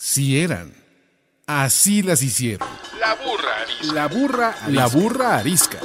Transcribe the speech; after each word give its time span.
Sí 0.00 0.40
eran. 0.40 0.72
Así 1.48 2.04
las 2.04 2.22
hicieron. 2.22 2.68
La 3.00 3.14
burra 3.16 3.62
arisca. 3.62 3.92
La 3.94 4.06
burra, 4.06 4.54
la 4.68 4.86
burra 4.86 5.38
arisca. 5.38 5.78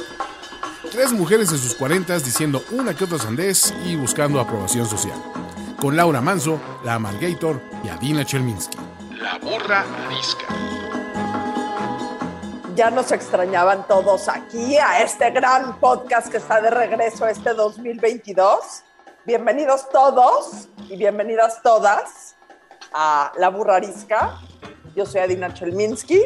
Tres 0.92 1.10
mujeres 1.10 1.50
en 1.50 1.58
sus 1.58 1.74
cuarentas 1.74 2.24
diciendo 2.24 2.62
una 2.70 2.94
que 2.94 3.02
otra 3.02 3.18
sandez 3.18 3.74
y 3.84 3.96
buscando 3.96 4.38
aprobación 4.38 4.86
social. 4.86 5.20
Con 5.80 5.96
Laura 5.96 6.20
Manso, 6.20 6.60
la 6.84 6.94
Amalgator 6.94 7.60
y 7.82 7.88
Adina 7.88 8.24
Chelminsky. 8.24 8.78
La 9.18 9.36
burra 9.38 9.84
arisca. 10.06 10.46
Ya 12.76 12.92
nos 12.92 13.10
extrañaban 13.10 13.84
todos 13.88 14.28
aquí 14.28 14.76
a 14.76 15.02
este 15.02 15.32
gran 15.32 15.80
podcast 15.80 16.28
que 16.28 16.36
está 16.36 16.60
de 16.60 16.70
regreso 16.70 17.26
este 17.26 17.52
2022. 17.52 18.84
Bienvenidos 19.26 19.88
todos 19.90 20.68
y 20.88 20.96
bienvenidas 20.96 21.60
todas 21.64 22.33
a 22.94 23.32
La 23.38 23.50
Burra 23.50 23.76
Arisca. 23.76 24.38
Yo 24.96 25.04
soy 25.04 25.20
Adina 25.20 25.52
Chelminsky. 25.52 26.20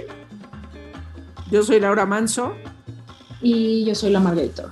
Yo 1.50 1.62
soy 1.62 1.80
Laura 1.80 2.04
Manso. 2.04 2.54
Y 3.40 3.84
yo 3.86 3.94
soy 3.94 4.10
la 4.10 4.20
Margarita. 4.20 4.70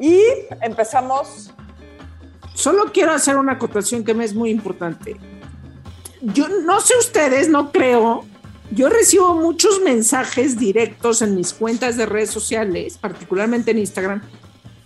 Y 0.00 0.22
empezamos. 0.62 1.50
Solo 2.54 2.90
quiero 2.92 3.12
hacer 3.12 3.36
una 3.36 3.52
acotación 3.52 4.02
que 4.02 4.14
me 4.14 4.24
es 4.24 4.34
muy 4.34 4.50
importante. 4.50 5.16
Yo 6.22 6.48
no 6.48 6.80
sé 6.80 6.94
ustedes, 6.98 7.48
no 7.48 7.70
creo. 7.70 8.24
Yo 8.70 8.88
recibo 8.88 9.34
muchos 9.34 9.80
mensajes 9.80 10.58
directos 10.58 11.22
en 11.22 11.34
mis 11.34 11.52
cuentas 11.52 11.96
de 11.96 12.06
redes 12.06 12.30
sociales, 12.30 12.98
particularmente 12.98 13.70
en 13.70 13.78
Instagram, 13.78 14.22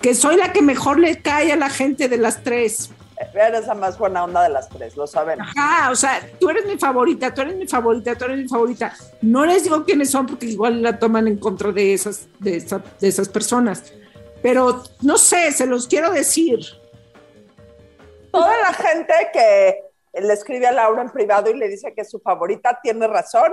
que 0.00 0.14
soy 0.14 0.36
la 0.36 0.52
que 0.52 0.62
mejor 0.62 0.98
le 0.98 1.20
cae 1.20 1.52
a 1.52 1.56
la 1.56 1.70
gente 1.70 2.08
de 2.08 2.18
las 2.18 2.42
tres. 2.42 2.90
Eres 3.34 3.66
la 3.66 3.74
más 3.74 3.98
buena 3.98 4.24
onda 4.24 4.42
de 4.42 4.48
las 4.50 4.68
tres, 4.68 4.96
lo 4.96 5.06
sabemos. 5.06 5.46
Ajá, 5.56 5.90
o 5.90 5.94
sea, 5.94 6.20
tú 6.40 6.50
eres 6.50 6.66
mi 6.66 6.78
favorita, 6.78 7.32
tú 7.32 7.40
eres 7.42 7.56
mi 7.56 7.66
favorita, 7.66 8.14
tú 8.16 8.24
eres 8.24 8.38
mi 8.38 8.48
favorita. 8.48 8.94
No 9.22 9.44
les 9.46 9.64
digo 9.64 9.84
quiénes 9.84 10.10
son 10.10 10.26
porque 10.26 10.46
igual 10.46 10.82
la 10.82 10.98
toman 10.98 11.28
en 11.28 11.38
contra 11.38 11.72
de 11.72 11.92
esas, 11.94 12.28
de, 12.38 12.56
esa- 12.56 12.82
de 13.00 13.08
esas 13.08 13.28
personas. 13.28 13.92
Pero 14.42 14.82
no 15.02 15.16
sé, 15.18 15.52
se 15.52 15.66
los 15.66 15.86
quiero 15.86 16.10
decir. 16.10 16.60
Toda 18.32 18.56
la 18.60 18.72
gente 18.72 19.14
que 19.32 19.84
le 20.20 20.32
escribe 20.32 20.66
a 20.66 20.72
Laura 20.72 21.02
en 21.02 21.10
privado 21.10 21.50
y 21.50 21.54
le 21.56 21.68
dice 21.68 21.94
que 21.94 22.00
es 22.02 22.10
su 22.10 22.18
favorita 22.20 22.78
tiene 22.82 23.06
razón, 23.06 23.52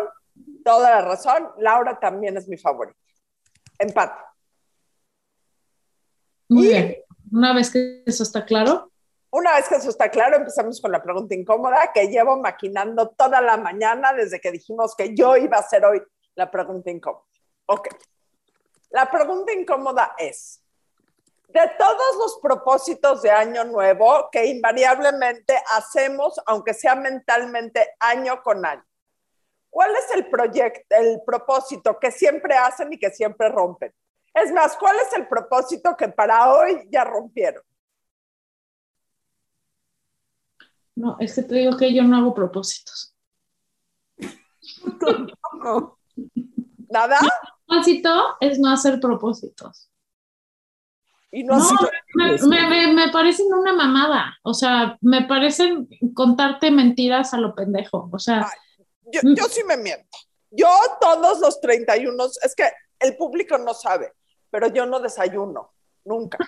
toda 0.64 0.90
la 0.90 1.02
razón. 1.02 1.48
Laura 1.60 2.00
también 2.00 2.38
es 2.38 2.48
mi 2.48 2.58
favorita. 2.58 2.98
Empate. 3.78 4.22
Muy 6.50 6.66
Y- 6.66 6.70
bien. 6.70 6.96
Una 7.32 7.54
vez 7.54 7.70
que 7.70 8.02
eso 8.08 8.24
está 8.24 8.44
claro, 8.44 8.92
Una 9.32 9.54
vez 9.54 9.70
que 9.70 9.76
eso 9.76 9.90
está 9.90 10.10
claro, 10.10 10.38
empezamos 10.38 10.82
con 10.82 10.92
la 10.92 11.04
pregunta 11.04 11.36
incómoda 11.36 11.92
que 11.94 12.08
llevo 12.08 12.38
maquinando 12.38 13.10
toda 13.10 13.42
la 13.42 13.58
mañana 13.58 14.12
desde 14.14 14.42
que 14.42 14.52
dijimos 14.52 14.96
que 14.96 15.16
yo 15.16 15.38
iba 15.38 15.58
a 15.58 15.60
hacer 15.60 15.86
hoy 15.86 16.02
la 16.34 16.50
pregunta 16.50 16.90
incómoda. 16.90 17.26
Ok. 17.68 17.90
La 18.90 19.12
pregunta 19.12 19.54
incómoda 19.54 20.16
es, 20.18 20.64
de 21.50 21.62
todos 21.78 22.16
los 22.18 22.40
propósitos 22.42 23.22
de 23.22 23.30
año 23.30 23.66
nuevo 23.66 24.30
que 24.32 24.46
invariablemente 24.46 25.62
hacemos, 25.76 26.40
aunque 26.48 26.74
sea 26.74 26.96
mentalmente 26.96 27.96
año 28.00 28.42
con 28.42 28.66
año, 28.66 28.84
¿cuál 29.70 29.96
es 29.96 30.10
el 30.16 30.28
proyecto, 30.28 30.96
el 30.96 31.22
propósito 31.24 32.00
que 32.00 32.12
siempre 32.12 32.56
hacen 32.56 32.92
y 32.94 32.98
que 32.98 33.12
siempre 33.12 33.50
rompen? 33.50 33.94
Es 34.34 34.52
más, 34.52 34.76
¿cuál 34.78 34.98
es 35.00 35.14
el 35.14 35.28
propósito 35.28 35.96
que 35.96 36.08
para 36.08 36.52
hoy 36.54 36.88
ya 36.92 37.04
rompieron? 37.04 37.64
No, 41.00 41.16
es 41.20 41.34
que 41.36 41.44
te 41.44 41.56
digo 41.56 41.78
que 41.78 41.94
yo 41.94 42.04
no 42.04 42.18
hago 42.18 42.34
propósitos. 42.34 43.16
¿Nada? 46.90 47.20
Propósito 47.68 48.36
es 48.40 48.60
no 48.60 48.70
hacer 48.72 49.00
propósitos. 49.00 49.90
Y 51.32 51.44
no, 51.44 51.58
No, 51.60 51.66
me, 52.16 52.38
me- 52.48 52.68
me- 52.88 52.94
me 52.94 53.10
parecen 53.12 53.54
una 53.54 53.72
mamada. 53.74 54.38
O 54.44 54.54
sea, 54.54 54.98
me 55.02 55.26
parecen 55.26 55.88
contarte 56.16 56.72
mentiras 56.72 57.34
a 57.34 57.38
lo 57.38 57.54
pendejo. 57.54 58.10
O 58.12 58.18
sea, 58.20 58.42
yo, 59.14 59.22
yo 59.36 59.44
sí 59.46 59.62
me 59.64 59.78
miento. 59.78 60.18
Yo 60.52 60.68
todos 61.00 61.40
los 61.40 61.62
31, 61.62 62.26
es 62.26 62.56
que 62.56 62.64
el 63.00 63.16
público 63.16 63.58
no 63.60 63.74
sabe, 63.76 64.14
pero 64.50 64.68
yo 64.74 64.88
no 64.88 65.00
desayuno, 65.00 65.72
nunca. 66.06 66.40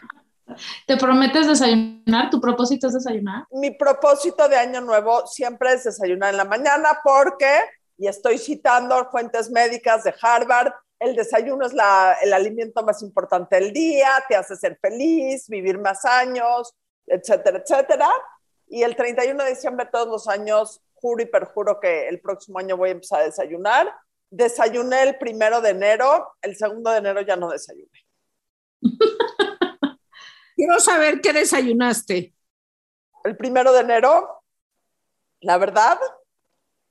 Te 0.88 0.98
prometes 0.98 1.48
desayunar, 1.48 2.30
tu 2.30 2.40
propósito 2.40 2.88
es 2.88 2.94
desayunar. 2.94 3.46
Mi 3.52 3.72
propósito 3.72 4.48
de 4.48 4.56
año 4.58 4.82
nuevo 4.82 5.26
siempre 5.28 5.74
es 5.74 5.84
desayunar 5.84 6.32
en 6.32 6.38
la 6.38 6.46
mañana 6.46 7.00
porque, 7.04 7.60
y 7.98 8.08
estoy 8.08 8.38
citando 8.38 9.10
fuentes 9.12 9.50
médicas 9.52 10.04
de 10.04 10.14
Harvard, 10.22 10.72
el 11.00 11.16
desayuno 11.16 11.66
es 11.66 11.74
la- 11.74 12.16
el 12.22 12.32
alimento 12.32 12.84
más 12.84 13.02
importante 13.02 13.56
del 13.56 13.74
día, 13.74 14.10
te 14.28 14.36
hace 14.36 14.56
ser 14.56 14.78
feliz, 14.80 15.48
vivir 15.48 15.80
más 15.80 16.06
años, 16.06 16.74
etcétera, 17.08 17.58
etcétera. 17.60 18.08
Y 18.68 18.84
el 18.84 18.96
31 18.96 19.44
de 19.44 19.50
diciembre 19.50 19.88
todos 19.92 20.08
los 20.08 20.28
años, 20.28 20.80
juro 20.94 21.24
y 21.24 21.26
perjuro 21.26 21.80
que 21.80 22.08
el 22.08 22.22
próximo 22.22 22.60
año 22.60 22.78
voy 22.78 22.90
a 22.90 22.92
empezar 22.94 23.22
a 23.22 23.26
desayunar. 23.26 23.92
Desayuné 24.30 25.02
el 25.02 25.18
primero 25.18 25.60
de 25.60 25.72
enero, 25.72 26.36
el 26.42 26.56
segundo 26.56 26.92
de 26.92 27.00
enero 27.00 27.22
ya 27.22 27.36
no 27.36 27.50
desayuné. 27.50 27.90
Quiero 30.62 30.80
saber 30.80 31.22
qué 31.22 31.34
desayunaste. 31.34 32.36
El 33.24 33.36
primero 33.36 33.74
de 33.74 33.80
enero, 33.80 34.44
la 35.40 35.58
verdad, 35.58 35.98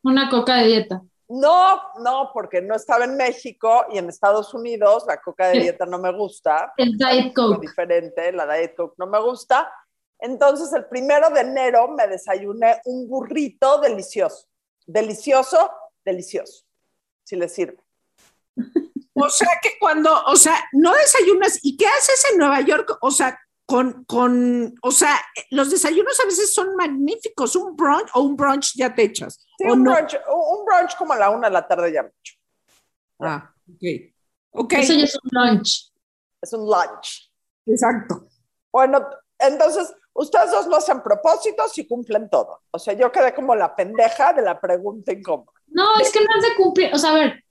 Una 0.02 0.28
coca 0.28 0.56
de 0.56 0.66
dieta. 0.66 1.02
No, 1.28 1.80
no, 2.00 2.32
porque 2.34 2.62
no 2.62 2.74
estaba 2.74 3.04
en 3.04 3.16
México 3.16 3.86
y 3.92 3.98
en 3.98 4.08
Estados 4.08 4.52
Unidos 4.54 5.04
la 5.06 5.20
coca 5.20 5.46
de 5.50 5.60
dieta 5.60 5.86
no 5.86 6.00
me 6.00 6.12
gusta. 6.12 6.72
El 6.76 6.98
Diet 6.98 7.32
Coke. 7.32 7.60
diferente, 7.60 8.32
la 8.32 8.52
Diet 8.52 8.74
Coke 8.74 8.96
no 8.98 9.06
me 9.06 9.20
gusta. 9.20 9.72
Entonces 10.18 10.72
el 10.72 10.86
primero 10.86 11.30
de 11.30 11.42
enero 11.42 11.86
me 11.96 12.08
desayuné 12.08 12.80
un 12.86 13.08
burrito 13.08 13.80
delicioso. 13.80 14.48
Delicioso, 14.84 15.70
delicioso. 16.04 16.64
Si 17.22 17.36
le 17.36 17.48
sirve. 17.48 17.78
O 19.14 19.30
sea 19.30 19.60
que 19.62 19.78
cuando, 19.78 20.24
o 20.24 20.34
sea, 20.34 20.56
no 20.72 20.92
desayunas, 20.92 21.60
¿y 21.62 21.76
qué 21.76 21.86
haces 21.86 22.24
en 22.32 22.38
Nueva 22.38 22.60
York? 22.62 22.98
O 23.02 23.12
sea, 23.12 23.38
con, 23.70 24.02
con, 24.02 24.74
o 24.82 24.90
sea, 24.90 25.14
los 25.50 25.70
desayunos 25.70 26.18
a 26.18 26.24
veces 26.24 26.52
son 26.52 26.74
magníficos, 26.74 27.54
un 27.54 27.76
brunch 27.76 28.08
o 28.14 28.22
un 28.22 28.34
brunch 28.34 28.72
ya 28.74 28.92
te 28.92 29.04
echas. 29.04 29.46
Sí, 29.56 29.64
¿o 29.68 29.74
un, 29.74 29.84
no? 29.84 29.92
brunch, 29.92 30.16
un 30.26 30.64
brunch 30.64 30.96
como 30.96 31.12
a 31.12 31.16
la 31.16 31.30
una 31.30 31.46
de 31.46 31.52
la 31.52 31.68
tarde 31.68 31.92
ya 31.92 32.02
mucho. 32.02 32.34
Ah, 33.20 33.54
ok. 33.72 34.10
Ok, 34.54 34.72
Eso 34.72 34.94
ya 34.94 35.04
es 35.04 35.16
un 35.22 35.30
lunch. 35.30 35.92
Es 36.42 36.52
un 36.52 36.66
lunch. 36.66 37.30
exacto. 37.64 38.26
Bueno, 38.72 39.06
entonces 39.38 39.94
ustedes 40.14 40.50
dos 40.50 40.66
no 40.66 40.74
hacen 40.74 41.00
propósitos 41.00 41.78
y 41.78 41.86
cumplen 41.86 42.28
todo. 42.28 42.62
O 42.72 42.78
sea, 42.80 42.94
yo 42.94 43.12
quedé 43.12 43.32
como 43.32 43.54
la 43.54 43.76
pendeja 43.76 44.32
de 44.32 44.42
la 44.42 44.60
pregunta 44.60 45.12
incómoda. 45.12 45.52
No, 45.68 45.96
es 46.00 46.10
que 46.10 46.18
no 46.18 46.40
es 46.40 46.42
de 46.42 46.56
cumplir, 46.56 46.92
o 46.92 46.98
sea, 46.98 47.10
a 47.10 47.14
ver, 47.14 47.44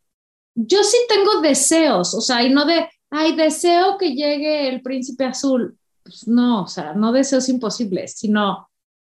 yo 0.54 0.84
sí 0.84 0.98
tengo 1.08 1.40
deseos, 1.40 2.14
o 2.14 2.20
sea, 2.20 2.44
y 2.44 2.54
no 2.54 2.66
de, 2.66 2.90
ay, 3.10 3.38
deseo 3.38 3.98
que 3.98 4.14
llegue 4.14 4.68
el 4.68 4.82
príncipe 4.82 5.24
azul. 5.24 5.79
Pues 6.10 6.28
no, 6.28 6.64
o 6.64 6.68
sea, 6.68 6.94
no 6.94 7.12
deseos 7.12 7.48
imposibles, 7.50 8.14
sino, 8.18 8.52
o 8.54 8.68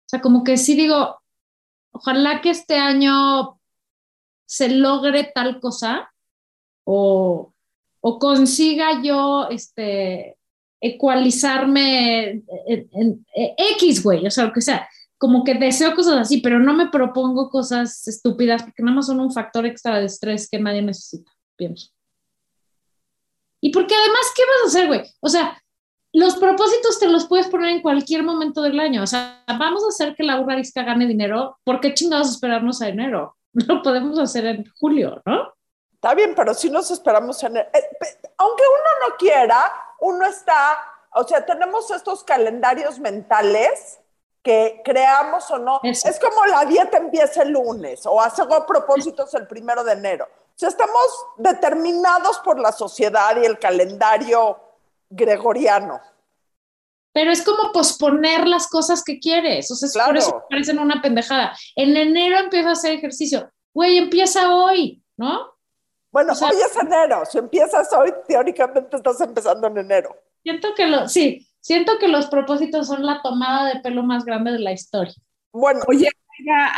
sea, 0.07 0.21
como 0.21 0.43
que 0.43 0.57
sí 0.57 0.75
digo, 0.75 1.21
ojalá 1.93 2.41
que 2.41 2.51
este 2.51 2.77
año 2.79 3.61
se 4.45 4.71
logre 4.71 5.31
tal 5.33 5.61
cosa 5.61 6.13
o, 6.85 7.53
o 8.01 8.19
consiga 8.19 9.01
yo, 9.03 9.47
este, 9.51 10.37
ecualizarme 10.81 12.31
en, 12.31 12.45
en- 12.67 13.27
en 13.35 13.55
X, 13.77 14.03
güey, 14.03 14.27
o 14.27 14.31
sea, 14.31 14.47
lo 14.47 14.53
que 14.53 14.61
sea 14.63 14.89
como 15.17 15.45
que 15.45 15.53
deseo 15.55 15.95
cosas 15.95 16.17
así, 16.17 16.41
pero 16.41 16.59
no 16.59 16.73
me 16.73 16.89
propongo 16.89 17.51
cosas 17.51 18.09
estúpidas 18.09 18.63
porque 18.63 18.83
nada 18.83 18.97
más 18.97 19.07
son 19.07 19.21
un 19.21 19.31
factor 19.31 19.67
extra 19.67 19.99
de 20.01 20.07
estrés 20.07 20.49
que 20.49 20.59
nadie 20.59 20.81
necesita, 20.81 21.31
pienso. 21.57 21.91
Y 23.61 23.71
porque 23.71 23.95
además, 23.95 24.33
¿qué 24.35 24.43
vas 24.43 24.65
a 24.65 24.69
hacer, 24.69 24.87
güey? 24.89 25.03
O 25.21 25.29
sea, 25.29 25.63
los 26.13 26.37
propósitos 26.37 26.99
te 26.99 27.09
los 27.09 27.27
puedes 27.27 27.49
poner 27.49 27.71
en 27.71 27.83
cualquier 27.83 28.23
momento 28.23 28.63
del 28.63 28.79
año. 28.81 29.03
O 29.03 29.07
sea, 29.07 29.45
vamos 29.47 29.85
a 29.85 29.89
hacer 29.89 30.15
que 30.17 30.25
la 30.25 30.39
burra 30.41 30.55
arisca 30.55 30.83
gane 30.83 31.07
dinero. 31.07 31.59
¿Por 31.65 31.81
qué 31.81 31.95
chingados 31.95 32.31
esperarnos 32.31 32.83
a 32.83 32.89
enero? 32.89 33.37
Lo 33.53 33.83
podemos 33.83 34.19
hacer 34.19 34.47
en 34.47 34.65
julio, 34.79 35.23
¿no? 35.25 35.53
Está 35.95 36.15
bien, 36.15 36.35
pero 36.35 36.55
si 36.55 36.71
nos 36.71 36.91
esperamos 36.91 37.43
en... 37.43 37.59
el- 37.59 37.63
eh, 37.63 37.91
aunque 38.39 38.63
uno 38.63 39.09
no 39.09 39.17
quiera, 39.19 39.73
uno 40.01 40.27
está... 40.27 40.79
O 41.15 41.25
sea, 41.25 41.45
tenemos 41.45 41.91
estos 41.91 42.25
calendarios 42.25 42.99
mentales 42.99 43.99
que 44.43 44.81
creamos 44.85 45.51
o 45.51 45.59
no. 45.59 45.81
Eso. 45.83 46.09
Es 46.09 46.19
como 46.19 46.47
la 46.47 46.65
dieta 46.65 46.97
empieza 46.97 47.43
el 47.43 47.51
lunes 47.51 48.07
o 48.07 48.21
hacemos 48.21 48.61
propósitos 48.67 49.35
el 49.35 49.47
primero 49.47 49.85
de 49.85 49.93
enero. 49.93 50.25
O 50.27 50.53
sea, 50.61 50.71
estamos 50.71 51.27
determinados 51.37 52.39
por 52.39 52.59
la 52.59 52.73
sociedad 52.73 53.37
y 53.41 53.45
el 53.45 53.59
calendario 53.59 54.59
gregoriano. 55.11 56.01
pero 57.13 57.33
es 57.33 57.43
como 57.43 57.73
posponer 57.73 58.47
las 58.47 58.69
cosas 58.69 59.03
que 59.03 59.19
quieres. 59.19 59.69
O 59.73 59.75
sea, 59.75 59.89
es 59.89 59.99
por 60.07 60.17
eso 60.17 60.45
parecen 60.49 60.79
una 60.79 61.03
pendejada. 61.03 61.57
En 61.75 61.97
enero 61.97 62.39
empiezo 62.39 62.69
a 62.69 62.73
hacer 62.73 62.93
ejercicio. 62.93 63.51
Güey, 63.75 63.99
empieza 63.99 64.55
hoy, 64.55 65.03
¿no? 65.17 65.53
Bueno, 66.13 66.33
O 66.33 66.37
sea- 66.37 66.49
hoy 66.49 66.55
es 66.57 66.77
enero. 66.77 67.25
Si 67.27 67.39
empiezas 67.39 67.93
hoy, 67.93 68.13
teóricamente 68.29 68.97
estás 68.97 69.21
empezando 69.21 69.67
en 69.67 69.79
enero. 69.79 70.17
Siento 70.45 70.69
que 70.77 70.87
lo, 70.87 71.09
sí, 71.09 71.49
siento 71.61 71.99
que 71.99 72.07
los 72.07 72.27
propósitos 72.27 72.87
son 72.87 73.05
la 73.05 73.21
tomada 73.23 73.67
de 73.75 73.81
pelo 73.81 74.05
más 74.05 74.25
grande 74.25 74.53
de 74.53 74.61
la 74.61 74.71
historia. 74.73 75.15
Bueno, 75.53 75.81
Oye, 75.89 76.09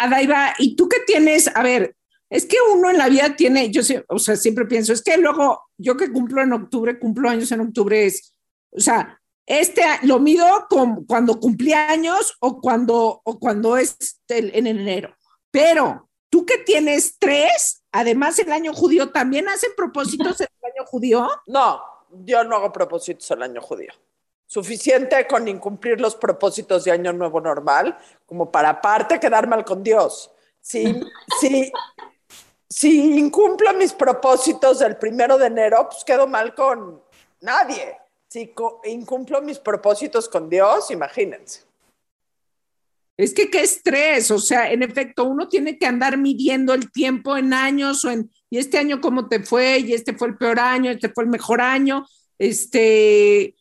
Adaiva, 0.00 0.54
¿y 0.58 0.76
tú 0.76 0.88
qué 0.88 0.98
tienes? 1.06 1.54
A 1.54 1.62
ver, 1.62 1.94
es 2.32 2.46
que 2.46 2.56
uno 2.72 2.88
en 2.88 2.96
la 2.96 3.10
vida 3.10 3.36
tiene, 3.36 3.70
yo 3.70 3.82
o 4.08 4.18
sea, 4.18 4.36
siempre 4.36 4.64
pienso, 4.64 4.94
es 4.94 5.02
que 5.02 5.18
luego 5.18 5.64
yo 5.76 5.98
que 5.98 6.10
cumplo 6.10 6.40
en 6.40 6.54
octubre, 6.54 6.98
cumplo 6.98 7.28
años 7.28 7.52
en 7.52 7.60
octubre, 7.60 8.06
es, 8.06 8.34
o 8.70 8.80
sea, 8.80 9.20
este 9.44 9.82
lo 10.04 10.18
mido 10.18 10.46
con, 10.70 11.04
cuando 11.04 11.38
cumplí 11.38 11.74
años 11.74 12.34
o 12.40 12.58
cuando, 12.58 13.20
o 13.22 13.38
cuando 13.38 13.76
es 13.76 14.18
el- 14.28 14.50
en 14.54 14.66
enero. 14.66 15.14
Pero 15.50 16.08
tú 16.30 16.46
que 16.46 16.56
tienes 16.56 17.16
tres, 17.18 17.82
además 17.92 18.38
el 18.38 18.50
año 18.50 18.72
judío, 18.72 19.10
¿también 19.10 19.46
hacen 19.50 19.72
propósitos 19.76 20.40
el 20.40 20.48
año 20.62 20.86
judío? 20.86 21.28
no, 21.48 21.82
yo 22.24 22.44
no 22.44 22.56
hago 22.56 22.72
propósitos 22.72 23.30
el 23.30 23.42
año 23.42 23.60
judío. 23.60 23.92
Suficiente 24.46 25.26
con 25.26 25.48
incumplir 25.48 26.00
los 26.00 26.16
propósitos 26.16 26.84
de 26.84 26.92
año 26.92 27.12
nuevo 27.12 27.42
normal, 27.42 27.98
como 28.24 28.50
para 28.50 28.70
aparte 28.70 29.20
quedar 29.20 29.46
mal 29.46 29.66
con 29.66 29.82
Dios. 29.82 30.30
Si, 30.62 30.98
si, 31.40 31.70
si 32.72 33.18
incumplo 33.18 33.74
mis 33.74 33.92
propósitos 33.92 34.78
del 34.78 34.96
primero 34.96 35.36
de 35.36 35.46
enero, 35.46 35.88
pues 35.90 36.04
quedo 36.04 36.26
mal 36.26 36.54
con 36.54 37.02
nadie. 37.42 37.98
Si 38.28 38.54
incumplo 38.84 39.42
mis 39.42 39.58
propósitos 39.58 40.26
con 40.26 40.48
Dios, 40.48 40.90
imagínense. 40.90 41.64
Es 43.18 43.34
que 43.34 43.50
qué 43.50 43.60
estrés, 43.60 44.30
o 44.30 44.38
sea, 44.38 44.72
en 44.72 44.82
efecto, 44.82 45.24
uno 45.24 45.48
tiene 45.48 45.78
que 45.78 45.84
andar 45.84 46.16
midiendo 46.16 46.72
el 46.72 46.90
tiempo 46.90 47.36
en 47.36 47.52
años 47.52 48.06
o 48.06 48.10
en, 48.10 48.30
y 48.48 48.56
este 48.56 48.78
año 48.78 49.02
cómo 49.02 49.28
te 49.28 49.40
fue, 49.40 49.80
y 49.80 49.92
este 49.92 50.14
fue 50.14 50.28
el 50.28 50.38
peor 50.38 50.58
año, 50.58 50.90
este 50.90 51.10
fue 51.10 51.24
el 51.24 51.30
mejor 51.30 51.60
año, 51.60 52.06
este, 52.38 53.54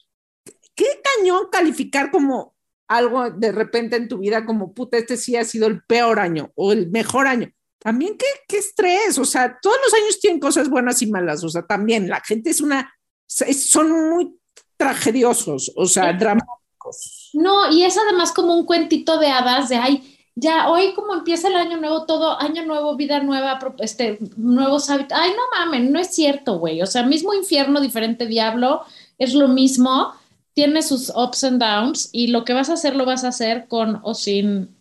qué 0.73 1.01
cañón 1.03 1.49
calificar 1.51 2.11
como 2.11 2.55
algo 2.87 3.29
de 3.29 3.51
repente 3.51 3.97
en 3.97 4.07
tu 4.07 4.19
vida 4.19 4.45
como, 4.45 4.73
puta, 4.73 4.97
este 4.97 5.17
sí 5.17 5.35
ha 5.35 5.43
sido 5.43 5.67
el 5.67 5.83
peor 5.83 6.19
año 6.19 6.51
o 6.55 6.71
el 6.71 6.89
mejor 6.89 7.27
año. 7.27 7.51
También 7.83 8.15
qué, 8.17 8.25
qué 8.47 8.57
estrés, 8.57 9.17
o 9.17 9.25
sea, 9.25 9.57
todos 9.61 9.77
los 9.83 9.93
años 9.93 10.19
tienen 10.19 10.39
cosas 10.39 10.69
buenas 10.69 11.01
y 11.01 11.07
malas, 11.07 11.43
o 11.43 11.49
sea, 11.49 11.63
también 11.63 12.07
la 12.07 12.21
gente 12.21 12.51
es 12.51 12.61
una, 12.61 12.93
son 13.27 14.09
muy 14.11 14.35
tragediosos, 14.77 15.71
o 15.75 15.85
sea, 15.85 16.11
Sí. 16.11 16.17
dramáticos. 16.19 17.29
No, 17.33 17.71
y 17.71 17.83
es 17.83 17.97
además 17.97 18.31
como 18.33 18.53
un 18.55 18.65
cuentito 18.65 19.17
de 19.17 19.27
hadas 19.27 19.69
de, 19.69 19.77
ay, 19.77 20.17
ya 20.35 20.69
hoy 20.69 20.93
como 20.93 21.13
empieza 21.13 21.47
el 21.47 21.55
año 21.55 21.77
nuevo, 21.77 22.05
todo 22.05 22.39
año 22.39 22.65
nuevo, 22.65 22.95
vida 22.95 23.19
nueva, 23.21 23.59
este, 23.79 24.17
nuevos 24.37 24.89
hábitos. 24.89 25.17
Ay, 25.19 25.31
no 25.31 25.59
mamen, 25.59 25.91
no 25.91 25.99
es 25.99 26.07
cierto, 26.07 26.57
güey. 26.57 26.81
O 26.81 26.87
sea, 26.87 27.03
mismo 27.03 27.33
infierno, 27.33 27.81
diferente 27.81 28.25
diablo, 28.25 28.83
es 29.17 29.33
lo 29.33 29.47
mismo, 29.47 30.13
tiene 30.53 30.81
sus 30.81 31.11
ups 31.15 31.43
and 31.43 31.61
downs 31.61 32.09
y 32.11 32.27
lo 32.27 32.45
que 32.45 32.53
vas 32.53 32.69
a 32.69 32.73
hacer 32.73 32.95
lo 32.95 33.05
vas 33.05 33.23
a 33.23 33.29
hacer 33.29 33.67
con 33.67 33.99
o 34.03 34.13
sin... 34.13 34.80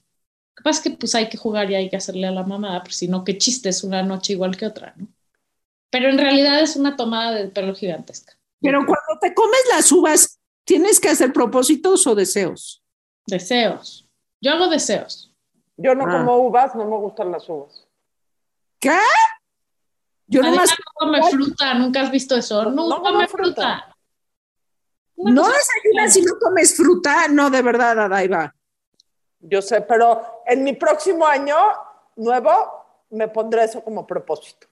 Que 0.60 0.64
pasa 0.64 0.78
es 0.80 0.82
que 0.84 0.90
pues 0.98 1.14
hay 1.14 1.30
que 1.30 1.38
jugar 1.38 1.70
y 1.70 1.74
hay 1.74 1.88
que 1.88 1.96
hacerle 1.96 2.26
a 2.26 2.30
la 2.32 2.42
mamada, 2.42 2.82
pues 2.82 2.96
si 2.96 3.08
no, 3.08 3.24
qué 3.24 3.38
chiste 3.38 3.70
es 3.70 3.82
una 3.82 4.02
noche 4.02 4.34
igual 4.34 4.58
que 4.58 4.66
otra, 4.66 4.92
¿no? 4.96 5.08
Pero 5.90 6.10
en 6.10 6.18
realidad 6.18 6.60
es 6.60 6.76
una 6.76 6.96
tomada 6.96 7.32
de 7.32 7.48
pelo 7.48 7.74
gigantesca. 7.74 8.34
Pero 8.60 8.80
cuando 8.84 9.18
te 9.22 9.32
comes 9.32 9.60
las 9.72 9.90
uvas, 9.90 10.38
¿tienes 10.64 11.00
que 11.00 11.08
hacer 11.08 11.32
propósitos 11.32 12.06
o 12.06 12.14
deseos? 12.14 12.82
Deseos. 13.26 14.06
Yo 14.42 14.52
hago 14.52 14.68
deseos. 14.68 15.32
Yo 15.78 15.94
no 15.94 16.04
Ah. 16.06 16.12
como 16.12 16.36
uvas, 16.36 16.74
no 16.74 16.84
me 16.84 16.96
gustan 16.98 17.32
las 17.32 17.48
uvas. 17.48 17.86
¿Qué? 18.78 18.98
Yo 20.26 20.42
Además, 20.42 20.70
nomás 21.00 21.18
no 21.18 21.20
come 21.22 21.30
fruta, 21.30 21.74
nunca 21.74 22.02
has 22.02 22.10
visto 22.10 22.36
eso. 22.36 22.64
No, 22.64 22.70
No, 22.70 22.88
no 22.88 23.02
come 23.02 23.26
fruta. 23.28 23.96
fruta. 25.16 25.32
No 25.32 25.48
desayunas 25.48 26.12
si 26.12 26.22
no 26.22 26.34
comes 26.38 26.76
fruta. 26.76 27.28
No, 27.28 27.48
de 27.50 27.62
verdad, 27.62 27.98
Adaiva. 27.98 28.54
Yo 29.40 29.62
sé, 29.62 29.80
pero 29.80 30.42
en 30.46 30.62
mi 30.64 30.74
próximo 30.74 31.26
año 31.26 31.56
nuevo 32.16 32.50
me 33.10 33.28
pondré 33.28 33.64
eso 33.64 33.82
como 33.82 34.06
propósito. 34.06 34.66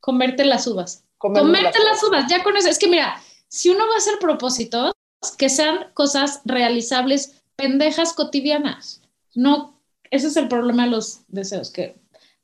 Comerte 0.00 0.44
las 0.44 0.66
uvas. 0.66 1.04
Comerte 1.18 1.78
las 1.82 2.02
uvas, 2.02 2.26
ya 2.28 2.42
con 2.42 2.56
eso. 2.56 2.68
Es 2.68 2.78
que 2.78 2.88
mira, 2.88 3.18
si 3.48 3.70
uno 3.70 3.86
va 3.88 3.94
a 3.94 3.98
hacer 3.98 4.18
propósitos, 4.18 4.92
que 5.38 5.48
sean 5.48 5.90
cosas 5.94 6.42
realizables, 6.44 7.42
pendejas 7.56 8.12
cotidianas. 8.12 9.00
No, 9.34 9.80
ese 10.10 10.26
es 10.26 10.36
el 10.36 10.48
problema 10.48 10.84
de 10.84 10.90
los 10.90 11.20
deseos, 11.28 11.70
que 11.70 11.96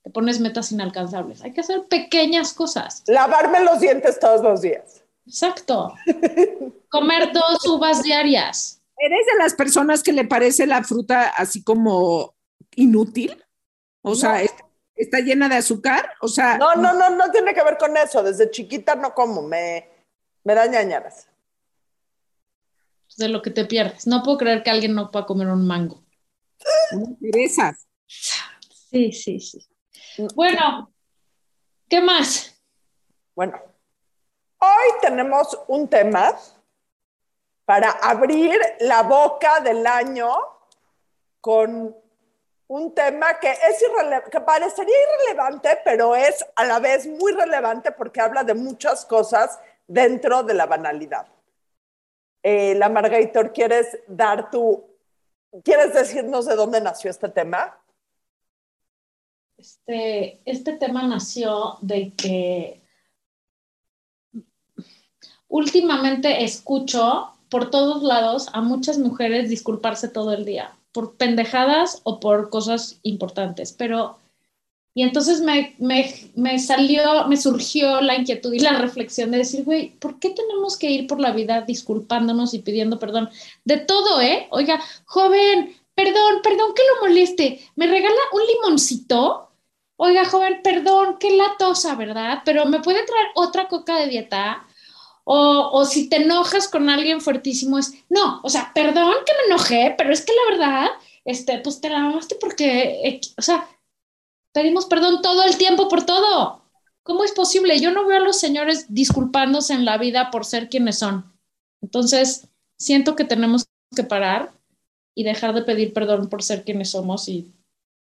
te 0.03 0.11
pones 0.11 0.41
metas 0.41 0.73
inalcanzables. 0.73 1.43
Hay 1.43 1.53
que 1.53 1.61
hacer 1.61 1.85
pequeñas 1.85 2.53
cosas. 2.55 3.03
Lavarme 3.07 3.63
los 3.63 3.81
dientes 3.81 4.19
todos 4.19 4.41
los 4.41 4.63
días. 4.63 5.03
Exacto. 5.27 5.93
Comer 6.89 7.33
dos 7.33 7.67
uvas 7.67 8.03
diarias. 8.03 8.80
¿Eres 9.01 9.27
de 9.27 9.39
las 9.39 9.55
personas 9.55 10.03
que 10.03 10.13
le 10.13 10.25
parece 10.27 10.67
la 10.67 10.85
fruta 10.85 11.29
así 11.31 11.65
como 11.65 12.35
inútil? 12.77 13.43
O 14.03 14.15
sea, 14.15 14.33
No. 14.33 14.37
¿est- 14.39 14.61
¿está 14.95 15.21
llena 15.21 15.49
de 15.49 15.57
azúcar? 15.57 16.11
O 16.21 16.29
sea, 16.29 16.59
No, 16.59 16.75
no, 16.75 16.93
no, 16.93 17.11
no 17.11 17.31
tiene 17.31 17.55
que 17.55 17.63
ver 17.65 17.79
con 17.79 17.97
eso. 17.97 18.23
Desde 18.23 18.51
chiquita 18.51 18.95
no 18.97 19.15
como, 19.15 19.43
me, 19.43 19.89
me 20.45 20.55
da 20.55 20.67
ñañaras. 20.67 21.29
De 23.17 23.29
lo 23.29 23.43
que 23.43 23.51
te 23.51 23.65
pierdes. 23.65 24.07
No 24.07 24.23
puedo 24.23 24.39
creer 24.39 24.63
que 24.63 24.71
alguien 24.71 24.95
no 24.95 25.11
pueda 25.11 25.27
comer 25.27 25.49
un 25.49 25.67
mango. 25.67 26.03
cerezas. 27.21 27.87
Sí, 28.07 29.13
sí, 29.13 29.41
sí. 29.41 29.67
Bueno, 30.35 30.93
¿qué 31.89 32.01
más? 32.01 32.61
Bueno, 33.35 33.59
hoy 34.59 34.91
tenemos 35.01 35.59
un 35.69 35.89
tema 35.89 36.37
para 37.71 37.93
abrir 38.03 38.59
la 38.81 39.05
boca 39.05 39.61
del 39.61 39.87
año 39.87 40.29
con 41.41 41.97
un 42.67 42.95
tema 42.97 43.39
que, 43.39 43.49
es 43.49 43.85
que 44.29 44.41
parecería 44.41 44.97
irrelevante, 45.07 45.79
pero 45.85 46.17
es 46.17 46.45
a 46.57 46.65
la 46.65 46.81
vez 46.81 47.07
muy 47.07 47.31
relevante 47.31 47.93
porque 47.93 48.21
habla 48.21 48.43
de 48.43 48.55
muchas 48.55 49.07
cosas 49.07 49.57
dentro 49.87 50.43
de 50.43 50.55
la 50.55 50.67
banalidad. 50.67 51.29
Eh, 52.43 52.75
la 52.75 52.89
Margator, 52.89 53.53
¿quieres 53.53 54.01
dar 54.09 54.51
tu, 54.51 54.85
quieres 55.63 55.95
decirnos 55.95 56.47
de 56.47 56.57
dónde 56.57 56.81
nació 56.81 57.09
este 57.09 57.29
tema? 57.29 57.81
Este, 59.57 60.41
este 60.45 60.73
tema 60.73 61.07
nació 61.07 61.79
de 61.83 62.17
que 62.17 62.83
últimamente 65.47 66.43
escucho 66.43 67.37
por 67.51 67.71
todos 67.71 68.03
lados 68.03 68.49
a 68.53 68.61
muchas 68.61 68.99
mujeres 68.99 69.51
disculparse 69.51 70.09
todo 70.09 70.33
el 70.33 70.45
día 70.45 70.75
por 70.93 71.15
pendejadas 71.17 72.01
o 72.05 72.19
por 72.21 72.51
cosas 72.51 72.99
importantes, 73.03 73.73
pero 73.73 74.17
y 74.93 75.03
entonces 75.03 75.41
me, 75.41 75.77
me, 75.79 76.13
me 76.35 76.59
salió, 76.59 77.27
me 77.29 77.37
surgió 77.37 78.01
la 78.01 78.17
inquietud 78.17 78.53
y 78.53 78.59
la 78.59 78.73
reflexión 78.73 79.31
de 79.31 79.39
decir, 79.39 79.65
güey, 79.65 79.91
¿por 80.01 80.19
qué 80.19 80.31
tenemos 80.31 80.77
que 80.77 80.91
ir 80.91 81.07
por 81.07 81.21
la 81.21 81.31
vida 81.31 81.61
disculpándonos 81.63 82.55
y 82.55 82.59
pidiendo 82.59 82.99
perdón? 82.99 83.31
De 83.65 83.77
todo, 83.77 84.21
¿eh? 84.21 84.49
Oiga, 84.51 84.81
joven, 85.05 85.77
perdón, 85.95 86.41
perdón 86.43 86.75
que 86.75 86.83
lo 86.83 87.07
moleste, 87.07 87.61
¿me 87.77 87.87
regala 87.87 88.17
un 88.33 88.43
limoncito? 88.47 89.51
Oiga, 89.97 90.25
joven, 90.25 90.61
perdón, 90.63 91.19
qué 91.21 91.37
latosa, 91.37 91.95
¿verdad? 91.95 92.43
Pero 92.45 92.67
¿me 92.67 92.81
puede 92.81 93.05
traer 93.05 93.27
otra 93.35 93.69
coca 93.69 93.97
de 93.97 94.09
dieta? 94.09 94.67
O, 95.33 95.71
o 95.73 95.85
si 95.85 96.09
te 96.09 96.17
enojas 96.17 96.67
con 96.67 96.91
alguien 96.91 97.21
fuertísimo, 97.21 97.79
es, 97.79 97.95
no, 98.09 98.41
o 98.43 98.49
sea, 98.51 98.73
perdón 98.75 99.15
que 99.25 99.33
me 99.35 99.55
enojé, 99.55 99.95
pero 99.97 100.13
es 100.13 100.25
que 100.25 100.33
la 100.33 100.57
verdad, 100.57 100.89
este, 101.25 101.59
pues 101.61 101.81
te 101.81 101.89
la 101.89 102.01
mamaste 102.01 102.35
porque, 102.41 103.21
o 103.39 103.43
sea, 103.43 103.69
pedimos 104.53 104.87
perdón 104.87 105.23
todo 105.23 105.45
el 105.45 105.57
tiempo 105.57 105.89
por 105.89 106.05
todo. 106.05 106.63
¿Cómo 107.05 107.23
es 107.23 107.31
posible? 107.33 107.79
Yo 107.79 107.93
no 107.93 108.07
veo 108.07 108.17
a 108.17 108.25
los 108.25 108.41
señores 108.41 108.87
disculpándose 108.89 109.73
en 109.73 109.85
la 109.85 109.99
vida 109.99 110.33
por 110.33 110.45
ser 110.45 110.69
quienes 110.69 110.99
son. 110.99 111.33
Entonces, 111.81 112.49
siento 112.77 113.15
que 113.15 113.25
tenemos 113.25 113.67
que 113.95 114.03
parar 114.03 114.53
y 115.15 115.23
dejar 115.23 115.55
de 115.55 115.63
pedir 115.63 115.93
perdón 115.93 116.29
por 116.29 116.43
ser 116.43 116.65
quienes 116.65 116.91
somos 116.91 117.29
y 117.29 117.53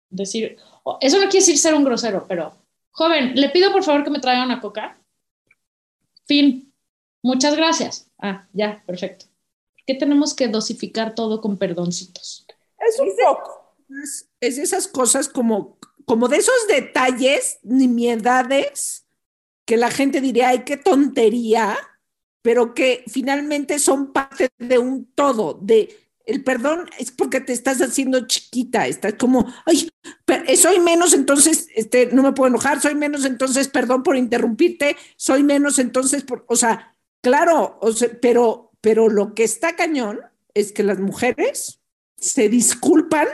decir, 0.09 0.57
eso 1.01 1.17
no 1.17 1.23
quiere 1.23 1.39
decir 1.45 1.57
ser 1.57 1.73
un 1.73 1.83
grosero, 1.83 2.25
pero, 2.29 2.53
joven, 2.91 3.33
le 3.35 3.49
pido 3.49 3.73
por 3.73 3.83
favor 3.83 4.05
que 4.05 4.09
me 4.09 4.19
traiga 4.19 4.45
una 4.45 4.61
coca. 4.61 4.97
Fin. 6.25 6.68
Muchas 7.23 7.55
gracias. 7.55 8.09
Ah, 8.21 8.47
ya, 8.53 8.83
perfecto. 8.85 9.25
¿Por 9.25 9.85
qué 9.85 9.95
tenemos 9.95 10.33
que 10.33 10.47
dosificar 10.47 11.15
todo 11.15 11.41
con 11.41 11.57
perdoncitos? 11.57 12.45
Es 12.87 12.99
un 12.99 13.09
poco. 13.23 13.75
Es- 14.03 14.25
Es 14.41 14.57
esas 14.57 14.87
cosas 14.87 15.27
como, 15.27 15.77
como 16.05 16.27
de 16.29 16.37
esos 16.37 16.55
detalles, 16.69 17.59
nimiedades, 17.63 19.05
que 19.65 19.77
la 19.77 19.91
gente 19.91 20.21
diría, 20.21 20.49
ay, 20.49 20.63
qué 20.63 20.77
tontería, 20.77 21.77
pero 22.41 22.73
que 22.73 23.03
finalmente 23.07 23.79
son 23.79 24.13
parte 24.13 24.49
de 24.57 24.79
un 24.79 25.05
todo, 25.13 25.59
de 25.61 25.95
el 26.25 26.43
perdón 26.43 26.87
es 26.99 27.11
porque 27.11 27.41
te 27.41 27.53
estás 27.53 27.81
haciendo 27.81 28.27
chiquita, 28.27 28.87
estás 28.87 29.15
como, 29.15 29.51
ay, 29.65 29.89
per- 30.25 30.55
soy 30.57 30.79
menos, 30.79 31.13
entonces 31.13 31.67
este, 31.75 32.07
no 32.07 32.23
me 32.23 32.31
puedo 32.33 32.47
enojar, 32.49 32.79
soy 32.81 32.95
menos, 32.95 33.25
entonces 33.25 33.67
perdón 33.67 34.03
por 34.03 34.15
interrumpirte, 34.15 34.95
soy 35.17 35.43
menos, 35.43 35.79
entonces, 35.79 36.23
por, 36.23 36.45
o 36.47 36.55
sea, 36.55 36.95
claro, 37.21 37.77
o 37.81 37.91
sea, 37.91 38.09
pero, 38.21 38.71
pero 38.81 39.09
lo 39.09 39.33
que 39.33 39.43
está 39.43 39.75
cañón 39.75 40.19
es 40.53 40.71
que 40.71 40.83
las 40.83 40.99
mujeres 40.99 41.79
se 42.17 42.49
disculpan 42.49 43.27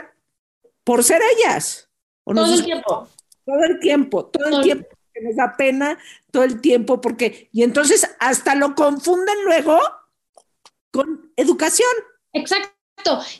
por 0.84 1.02
ser 1.02 1.20
ellas. 1.36 1.88
¿o 2.24 2.34
no 2.34 2.44
Todo 2.44 2.54
el 2.54 2.64
tiempo. 2.64 3.08
todo 3.44 3.64
el 3.64 3.80
tiempo, 3.80 4.26
todo 4.26 4.44
el 4.44 4.50
Todo 4.50 4.60
el 4.60 4.64
tiempo, 4.64 4.88
que 5.12 5.20
nos 5.22 5.36
da 5.36 5.56
pena 5.56 5.98
todo 6.30 6.44
el 6.44 6.60
tiempo, 6.60 7.00
porque, 7.00 7.48
y 7.52 7.62
entonces 7.62 8.08
hasta 8.18 8.54
lo 8.54 8.74
confunden 8.74 9.36
luego 9.44 9.78
con 10.90 11.32
educación. 11.36 11.88
Exacto. 12.32 12.74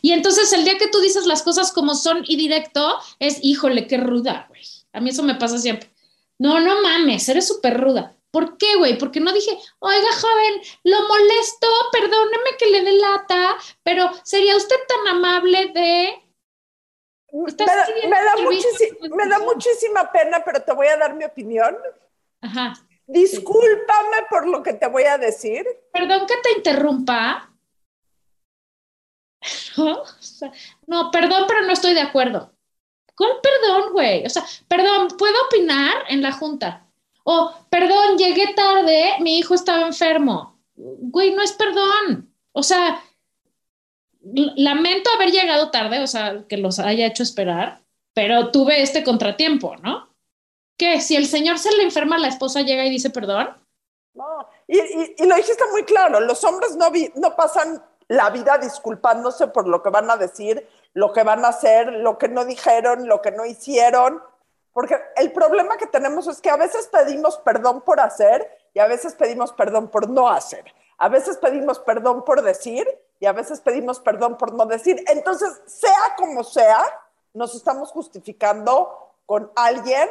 Y 0.02 0.12
entonces 0.12 0.52
el 0.52 0.64
día 0.64 0.78
que 0.78 0.88
tú 0.88 1.00
dices 1.00 1.26
las 1.26 1.42
cosas 1.42 1.72
como 1.72 1.94
son 1.94 2.24
y 2.26 2.36
directo, 2.36 2.96
es, 3.18 3.38
híjole, 3.42 3.86
qué 3.86 3.98
ruda, 3.98 4.46
güey. 4.48 4.62
A 4.92 5.00
mí 5.00 5.10
eso 5.10 5.22
me 5.22 5.34
pasa 5.34 5.58
siempre. 5.58 5.90
No, 6.38 6.60
no 6.60 6.82
mames, 6.82 7.28
eres 7.28 7.46
súper 7.46 7.80
ruda. 7.80 8.15
¿Por 8.36 8.58
qué, 8.58 8.76
güey? 8.76 8.98
Porque 8.98 9.18
no 9.18 9.32
dije, 9.32 9.50
oiga, 9.78 10.08
joven, 10.20 10.60
lo 10.84 11.08
molesto, 11.08 11.66
perdóneme 11.90 12.50
que 12.58 12.66
le 12.66 12.82
dé 12.82 12.92
lata, 12.92 13.56
pero 13.82 14.10
¿sería 14.24 14.54
usted 14.54 14.76
tan 14.86 15.16
amable 15.16 15.72
de...? 15.72 16.22
Me 17.32 17.64
da, 17.64 17.86
me 19.08 19.26
me 19.26 19.38
muchísima 19.38 20.12
pena, 20.12 20.42
pero 20.44 20.60
te 20.62 20.74
voy 20.74 20.86
a 20.88 20.98
dar 20.98 21.14
mi 21.14 21.24
opinión. 21.24 21.78
Ajá. 22.42 22.74
Discúlpame 23.06 24.26
por 24.28 24.46
lo 24.46 24.62
que 24.62 24.74
te 24.74 24.86
voy 24.86 25.04
a 25.04 25.16
decir. 25.16 25.66
Perdón 25.90 26.26
que 26.26 26.36
te 26.42 26.58
interrumpa. 26.58 27.50
¿No? 29.78 30.02
O 30.02 30.06
sea, 30.20 30.52
no, 30.86 31.10
perdón, 31.10 31.46
pero 31.48 31.62
no 31.62 31.72
estoy 31.72 31.94
de 31.94 32.02
acuerdo. 32.02 32.52
¿Cuál 33.16 33.40
perdón, 33.42 33.92
güey? 33.94 34.26
O 34.26 34.28
sea, 34.28 34.44
perdón, 34.68 35.08
¿puedo 35.16 35.36
opinar 35.46 36.04
en 36.10 36.20
la 36.20 36.32
junta? 36.32 36.85
O, 37.28 37.52
perdón, 37.70 38.16
llegué 38.18 38.54
tarde, 38.54 39.14
mi 39.18 39.38
hijo 39.38 39.54
estaba 39.54 39.82
enfermo. 39.84 40.60
Güey, 40.76 41.34
no 41.34 41.42
es 41.42 41.52
perdón. 41.52 42.32
O 42.52 42.62
sea, 42.62 43.02
lamento 44.22 45.10
haber 45.14 45.30
llegado 45.32 45.70
tarde, 45.70 46.00
o 46.02 46.06
sea, 46.06 46.44
que 46.48 46.56
los 46.56 46.78
haya 46.78 47.06
hecho 47.06 47.22
esperar, 47.24 47.80
pero 48.14 48.50
tuve 48.52 48.80
este 48.80 49.02
contratiempo, 49.02 49.76
¿no? 49.76 50.08
¿Qué? 50.78 51.00
Si 51.00 51.16
el 51.16 51.26
señor 51.26 51.58
se 51.58 51.74
le 51.76 51.82
enferma, 51.82 52.16
la 52.18 52.28
esposa 52.28 52.62
llega 52.62 52.84
y 52.84 52.90
dice 52.90 53.10
perdón. 53.10 53.48
No, 54.14 54.48
y, 54.68 54.78
y- 54.78 55.14
y 55.18 55.26
lo 55.26 55.34
dijiste 55.36 55.64
muy 55.72 55.84
claro, 55.84 56.20
los 56.20 56.42
hombres 56.44 56.76
no 56.76 57.36
pasan 57.36 57.82
la 58.08 58.30
vida 58.30 58.56
disculpándose 58.58 59.48
por 59.48 59.66
lo 59.66 59.82
que 59.82 59.90
van 59.90 60.10
a 60.10 60.16
decir, 60.16 60.66
lo 60.94 61.12
que 61.12 61.24
van 61.24 61.44
a 61.44 61.48
hacer, 61.48 61.92
lo 61.92 62.18
que 62.18 62.28
no 62.28 62.44
dijeron, 62.44 63.08
lo 63.08 63.20
que 63.20 63.32
no 63.32 63.44
hicieron, 63.44 64.22
porque 64.76 65.00
el 65.16 65.32
problema 65.32 65.78
que 65.78 65.86
tenemos 65.86 66.26
es 66.26 66.38
que 66.38 66.50
a 66.50 66.56
veces 66.58 66.86
pedimos 66.88 67.38
perdón 67.38 67.80
por 67.80 67.98
hacer 67.98 68.46
y 68.74 68.78
a 68.78 68.86
veces 68.86 69.14
pedimos 69.14 69.50
perdón 69.54 69.88
por 69.90 70.10
no 70.10 70.28
hacer, 70.28 70.66
a 70.98 71.08
veces 71.08 71.38
pedimos 71.38 71.78
perdón 71.78 72.26
por 72.26 72.42
decir 72.42 72.86
y 73.18 73.24
a 73.24 73.32
veces 73.32 73.62
pedimos 73.62 74.00
perdón 74.00 74.36
por 74.36 74.52
no 74.52 74.66
decir. 74.66 75.02
Entonces, 75.08 75.62
sea 75.64 76.14
como 76.18 76.44
sea, 76.44 76.84
nos 77.32 77.54
estamos 77.54 77.90
justificando 77.90 79.14
con 79.24 79.50
alguien 79.56 80.10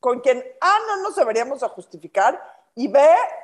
con 0.00 0.18
quien, 0.18 0.44
ah, 0.60 0.78
no 0.88 1.02
nos 1.02 1.14
deberíamos 1.14 1.60
de 1.60 1.68
justificar, 1.68 2.42
y 2.74 2.88
B, 2.88 3.00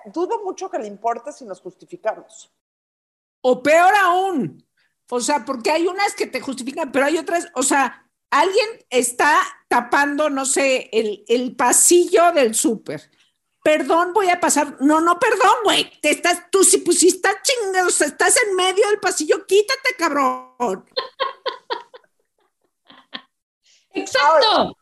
dudo 0.07 0.43
mucho 0.43 0.69
que 0.69 0.81
le 0.81 0.89
importe 0.89 1.31
si 1.31 1.45
nos 1.45 1.61
justificamos. 1.61 2.53
O 3.43 3.63
peor 3.63 3.95
aún, 3.95 4.67
o 5.09 5.21
sea, 5.21 5.45
porque 5.45 5.71
hay 5.71 5.87
unas 5.87 6.17
que 6.17 6.27
te 6.27 6.41
justifican, 6.41 6.91
pero 6.91 7.07
hay 7.07 7.17
otras, 7.17 7.47
o 7.55 7.63
sea, 7.63 8.11
alguien 8.29 8.67
está 8.91 9.41
tapando, 9.71 10.29
no 10.29 10.45
sé, 10.45 10.91
el, 10.93 11.25
el 11.29 11.55
pasillo 11.55 12.33
del 12.33 12.57
súper. 12.57 13.09
Perdón, 13.63 14.13
voy 14.13 14.29
a 14.29 14.41
pasar. 14.41 14.77
No, 14.81 15.01
no, 15.01 15.19
perdón, 15.19 15.55
güey. 15.65 15.91
Te 16.01 16.11
estás, 16.11 16.51
tú 16.51 16.65
sí, 16.65 16.79
pues 16.79 16.99
sí 16.99 17.09
estás 17.09 17.37
chingado, 17.43 17.87
o 17.87 17.91
sea, 17.91 18.09
estás 18.09 18.35
en 18.43 18.57
medio 18.57 18.87
del 18.89 18.99
pasillo, 18.99 19.47
quítate, 19.47 19.95
cabrón. 19.97 20.85
Exacto. 23.95 24.77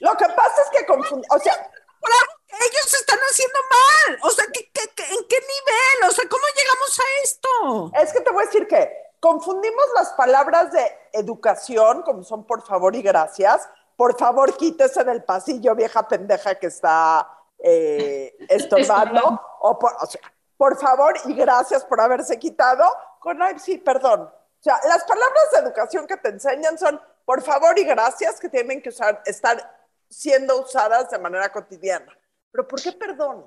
Lo 0.00 0.16
que 0.16 0.26
pasa 0.36 0.62
es 0.62 0.78
que 0.78 0.86
confunden, 0.86 1.28
o 1.30 1.38
sea, 1.38 1.54
Por 2.00 2.10
algo 2.10 2.32
que 2.48 2.56
ellos 2.66 2.94
están 2.94 3.18
haciendo 3.30 3.58
mal. 3.70 4.18
O 4.22 4.30
sea, 4.30 4.44
¿qué, 4.52 4.70
qué, 4.72 4.82
qué- 4.94 5.04
en 5.04 5.24
qué 5.28 5.36
nivel? 5.40 6.10
O 6.10 6.12
sea, 6.12 6.28
¿cómo 6.28 6.44
llegamos 6.56 6.98
a 7.00 7.02
esto? 7.24 7.92
es 8.02 8.12
que 8.12 8.20
te 8.20 8.30
voy 8.30 8.42
a 8.42 8.46
decir 8.46 8.66
que 8.66 8.90
confundimos 9.20 9.84
las 9.94 10.10
palabras 10.14 10.72
de 10.72 10.84
educación, 11.12 12.02
como 12.02 12.24
son 12.24 12.44
por 12.46 12.64
favor 12.66 12.94
y 12.96 13.02
gracias. 13.02 13.68
Por 14.02 14.18
favor, 14.18 14.56
quítese 14.56 15.04
del 15.04 15.22
pasillo, 15.22 15.76
vieja 15.76 16.08
pendeja 16.08 16.56
que 16.56 16.66
está 16.66 17.38
eh, 17.56 18.34
estorbando. 18.48 19.40
O 19.60 19.78
por, 19.78 19.92
o 20.00 20.06
sea, 20.06 20.20
por 20.56 20.76
favor 20.76 21.14
y 21.24 21.34
gracias 21.34 21.84
por 21.84 22.00
haberse 22.00 22.36
quitado. 22.36 22.82
Con, 23.20 23.40
ay, 23.40 23.60
sí, 23.60 23.78
perdón. 23.78 24.22
O 24.22 24.58
sea, 24.58 24.80
las 24.88 25.04
palabras 25.04 25.44
de 25.52 25.60
educación 25.60 26.08
que 26.08 26.16
te 26.16 26.30
enseñan 26.30 26.76
son 26.76 27.00
por 27.24 27.42
favor 27.42 27.78
y 27.78 27.84
gracias 27.84 28.40
que 28.40 28.48
tienen 28.48 28.82
que 28.82 28.88
usar, 28.88 29.22
estar 29.24 29.72
siendo 30.10 30.60
usadas 30.60 31.08
de 31.08 31.20
manera 31.20 31.52
cotidiana. 31.52 32.12
Pero 32.50 32.66
¿por 32.66 32.82
qué 32.82 32.90
perdón? 32.90 33.46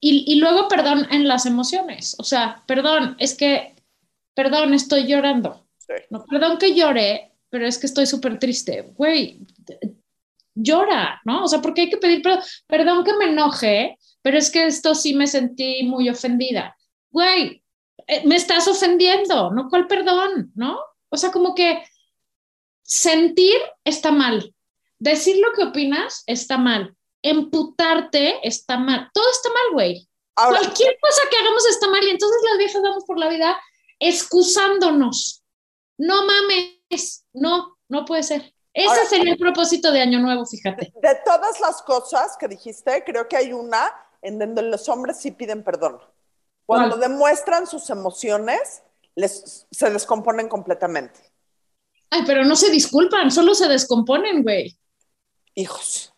Y, 0.00 0.30
y 0.30 0.38
luego 0.38 0.68
perdón 0.68 1.06
en 1.10 1.26
las 1.26 1.46
emociones. 1.46 2.14
O 2.18 2.24
sea, 2.24 2.62
perdón, 2.66 3.16
es 3.18 3.34
que, 3.34 3.74
perdón, 4.34 4.74
estoy 4.74 5.06
llorando. 5.06 5.66
Sí. 5.78 5.94
No, 6.10 6.26
perdón 6.26 6.58
que 6.58 6.74
llore, 6.74 7.34
pero 7.48 7.66
es 7.66 7.78
que 7.78 7.86
estoy 7.86 8.04
súper 8.04 8.38
triste. 8.38 8.82
Güey, 8.96 9.46
llora, 10.54 11.20
¿no? 11.24 11.44
O 11.44 11.48
sea, 11.48 11.60
porque 11.60 11.82
hay 11.82 11.90
que 11.90 11.96
pedir 11.96 12.22
perdón. 12.22 12.42
Perdón 12.66 13.04
que 13.04 13.14
me 13.14 13.26
enoje, 13.26 13.98
pero 14.22 14.38
es 14.38 14.50
que 14.50 14.66
esto 14.66 14.94
sí 14.94 15.14
me 15.14 15.26
sentí 15.26 15.82
muy 15.84 16.08
ofendida. 16.08 16.76
Güey, 17.10 17.62
eh, 18.06 18.22
me 18.26 18.36
estás 18.36 18.68
ofendiendo, 18.68 19.50
¿no? 19.50 19.68
¿Cuál 19.68 19.86
perdón, 19.86 20.52
no? 20.54 20.78
O 21.08 21.16
sea, 21.16 21.30
como 21.30 21.54
que 21.54 21.84
sentir 22.82 23.56
está 23.84 24.12
mal. 24.12 24.54
Decir 24.98 25.36
lo 25.38 25.52
que 25.52 25.64
opinas 25.64 26.22
está 26.26 26.58
mal. 26.58 26.94
Emputarte 27.22 28.46
está 28.46 28.78
mal. 28.78 29.10
Todo 29.12 29.30
está 29.30 29.48
mal, 29.48 29.72
güey. 29.72 30.08
Ahora, 30.36 30.58
Cualquier 30.58 30.96
cosa 31.00 31.22
que 31.30 31.36
hagamos 31.36 31.66
está 31.66 31.88
mal 31.88 32.02
y 32.04 32.10
entonces 32.10 32.38
las 32.48 32.58
viejas 32.58 32.82
vamos 32.82 33.04
por 33.04 33.18
la 33.18 33.28
vida 33.28 33.60
excusándonos. 33.98 35.42
No 35.96 36.26
mames, 36.26 37.24
no, 37.32 37.78
no 37.88 38.04
puede 38.04 38.22
ser. 38.22 38.53
Ese 38.74 38.88
Ahora- 38.88 39.06
sería 39.06 39.32
el 39.32 39.38
propósito 39.38 39.92
de 39.92 40.00
Año 40.02 40.18
Nuevo, 40.18 40.44
fíjate. 40.44 40.92
de 41.00 41.14
todas 41.24 41.60
las 41.60 41.80
cosas 41.82 42.36
que 42.36 42.48
dijiste, 42.48 43.04
creo 43.04 43.28
que 43.28 43.36
hay 43.36 43.52
una 43.52 43.90
en 44.20 44.38
donde 44.38 44.62
los 44.62 44.88
hombres 44.88 45.18
sí 45.18 45.30
piden 45.30 45.62
perdón. 45.62 46.00
Cuando 46.66 46.96
¿Cuál? 46.96 47.08
demuestran 47.10 47.66
sus 47.66 47.88
emociones, 47.90 48.82
les, 49.14 49.66
se 49.70 49.90
descomponen 49.90 50.48
completamente. 50.48 51.20
Ay, 52.10 52.22
pero 52.26 52.44
no 52.44 52.56
se 52.56 52.70
disculpan, 52.70 53.30
solo 53.30 53.54
se 53.54 53.68
descomponen, 53.68 54.42
güey. 54.42 54.76
Hijos, 55.54 56.12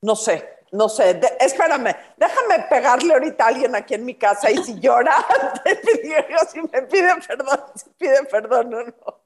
no 0.00 0.16
sé, 0.16 0.48
no 0.70 0.88
sé. 0.88 1.14
De- 1.14 1.36
espérame, 1.40 1.94
déjame 2.16 2.60
pegarle 2.70 3.12
ahorita 3.12 3.44
a 3.44 3.48
alguien 3.48 3.74
aquí 3.74 3.94
en 3.94 4.04
mi 4.06 4.14
casa 4.14 4.50
y 4.50 4.56
si 4.64 4.78
llora, 4.80 5.14
te 5.64 5.74
digo 6.02 6.38
si 6.50 6.62
me 6.62 6.82
pide 6.82 7.10
perdón, 7.26 7.60
si 7.74 7.90
pide 7.98 8.24
perdón 8.24 8.72
o 8.74 8.82
no. 8.84 9.21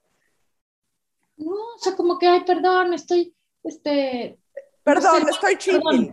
No, 1.37 1.53
o 1.53 1.79
sea, 1.79 1.95
como 1.95 2.19
que, 2.19 2.27
ay, 2.27 2.45
perdón, 2.45 2.95
estoy, 2.95 3.35
este, 3.63 4.39
Perdón, 4.87 5.23
No 5.23 5.27
sé, 5.27 5.31
estoy 5.33 5.57
chippy. 5.57 6.13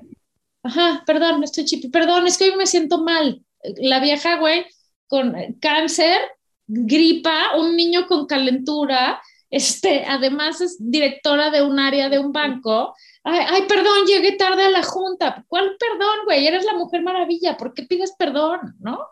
Ajá, 0.63 1.03
perdón, 1.05 1.43
estoy 1.43 1.63
chipi. 1.65 1.89
Perdón, 1.89 2.25
es 2.25 2.39
que 2.39 2.45
hoy 2.45 2.55
me 2.55 2.65
siento 2.65 3.03
mal. 3.03 3.43
La 3.77 3.99
vieja, 3.99 4.37
güey, 4.37 4.65
con 5.07 5.35
cáncer, 5.61 6.17
gripa, 6.65 7.55
un 7.55 7.75
niño 7.75 8.07
con 8.07 8.25
calentura, 8.25 9.21
este, 9.51 10.03
además 10.07 10.59
es 10.61 10.77
directora 10.79 11.51
de 11.51 11.61
un 11.61 11.79
área 11.79 12.09
de 12.09 12.17
un 12.17 12.31
banco. 12.31 12.95
Ay, 13.23 13.45
ay, 13.47 13.61
perdón, 13.67 14.07
llegué 14.07 14.31
tarde 14.31 14.63
a 14.63 14.71
la 14.71 14.81
junta. 14.81 15.45
¿Cuál 15.47 15.77
perdón, 15.79 16.25
güey? 16.25 16.47
Eres 16.47 16.65
la 16.65 16.73
mujer 16.73 17.03
maravilla. 17.03 17.55
¿Por 17.55 17.75
qué 17.75 17.83
pides 17.83 18.15
perdón, 18.17 18.75
no? 18.79 19.05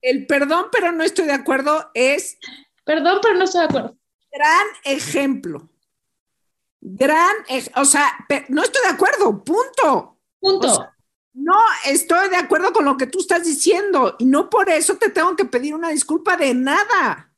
El 0.00 0.26
perdón, 0.26 0.66
pero 0.70 0.92
no 0.92 1.02
estoy 1.02 1.26
de 1.26 1.32
acuerdo, 1.32 1.90
es 1.92 2.38
Perdón, 2.84 3.18
pero 3.20 3.34
no 3.34 3.44
estoy 3.44 3.62
de 3.62 3.66
acuerdo. 3.66 3.97
Gran 4.32 4.66
ejemplo. 4.84 5.68
Gran, 6.80 7.34
ej- 7.48 7.70
o 7.76 7.84
sea, 7.84 8.12
no 8.48 8.62
estoy 8.62 8.82
de 8.82 8.88
acuerdo, 8.88 9.42
punto. 9.42 10.18
Punto. 10.40 10.66
O 10.68 10.74
sea, 10.74 10.94
No 11.34 11.58
estoy 11.86 12.28
de 12.30 12.36
acuerdo 12.36 12.72
con 12.72 12.84
lo 12.84 12.96
que 12.96 13.06
tú 13.06 13.20
estás 13.20 13.44
diciendo 13.44 14.16
y 14.18 14.24
no 14.26 14.48
por 14.50 14.68
eso 14.70 14.96
te 14.96 15.10
tengo 15.10 15.36
que 15.36 15.44
pedir 15.44 15.74
una 15.74 15.90
disculpa 15.90 16.36
de 16.36 16.54
nada. 16.54 17.32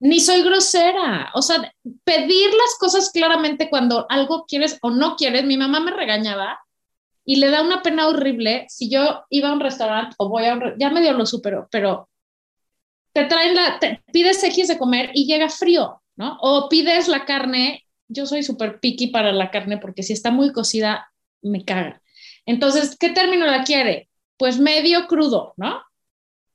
Ni 0.00 0.20
soy 0.20 0.42
grosera. 0.42 1.30
O 1.34 1.42
sea, 1.42 1.72
pedir 2.04 2.50
las 2.52 2.76
cosas 2.78 3.10
claramente 3.10 3.70
cuando 3.70 4.06
algo 4.08 4.44
quieres 4.46 4.78
o 4.82 4.90
no 4.90 5.16
quieres. 5.16 5.44
Mi 5.44 5.56
mamá 5.56 5.80
me 5.80 5.90
regañaba 5.92 6.58
y 7.24 7.36
le 7.36 7.50
da 7.50 7.62
una 7.62 7.82
pena 7.82 8.08
horrible 8.08 8.66
si 8.68 8.88
yo 8.90 9.24
iba 9.30 9.48
a 9.48 9.52
un 9.52 9.60
restaurante 9.60 10.14
o 10.18 10.28
voy 10.28 10.44
a 10.46 10.54
un, 10.54 10.74
ya 10.78 10.90
medio 10.90 11.12
lo 11.12 11.24
supero, 11.26 11.66
pero 11.70 12.08
te 13.12 13.24
traen 13.24 13.54
la, 13.54 13.78
te 13.78 14.02
pides 14.12 14.42
X 14.44 14.68
de 14.68 14.78
comer 14.78 15.10
y 15.14 15.26
llega 15.26 15.48
frío, 15.48 16.00
¿no? 16.16 16.38
O 16.40 16.68
pides 16.68 17.08
la 17.08 17.24
carne, 17.24 17.86
yo 18.08 18.26
soy 18.26 18.42
súper 18.42 18.80
picky 18.80 19.08
para 19.08 19.32
la 19.32 19.50
carne 19.50 19.78
porque 19.78 20.02
si 20.02 20.12
está 20.12 20.30
muy 20.30 20.52
cocida, 20.52 21.12
me 21.42 21.64
caga. 21.64 22.02
Entonces, 22.44 22.96
¿qué 22.98 23.10
término 23.10 23.46
la 23.46 23.64
quiere? 23.64 24.08
Pues 24.36 24.58
medio 24.58 25.06
crudo, 25.06 25.54
¿no? 25.56 25.82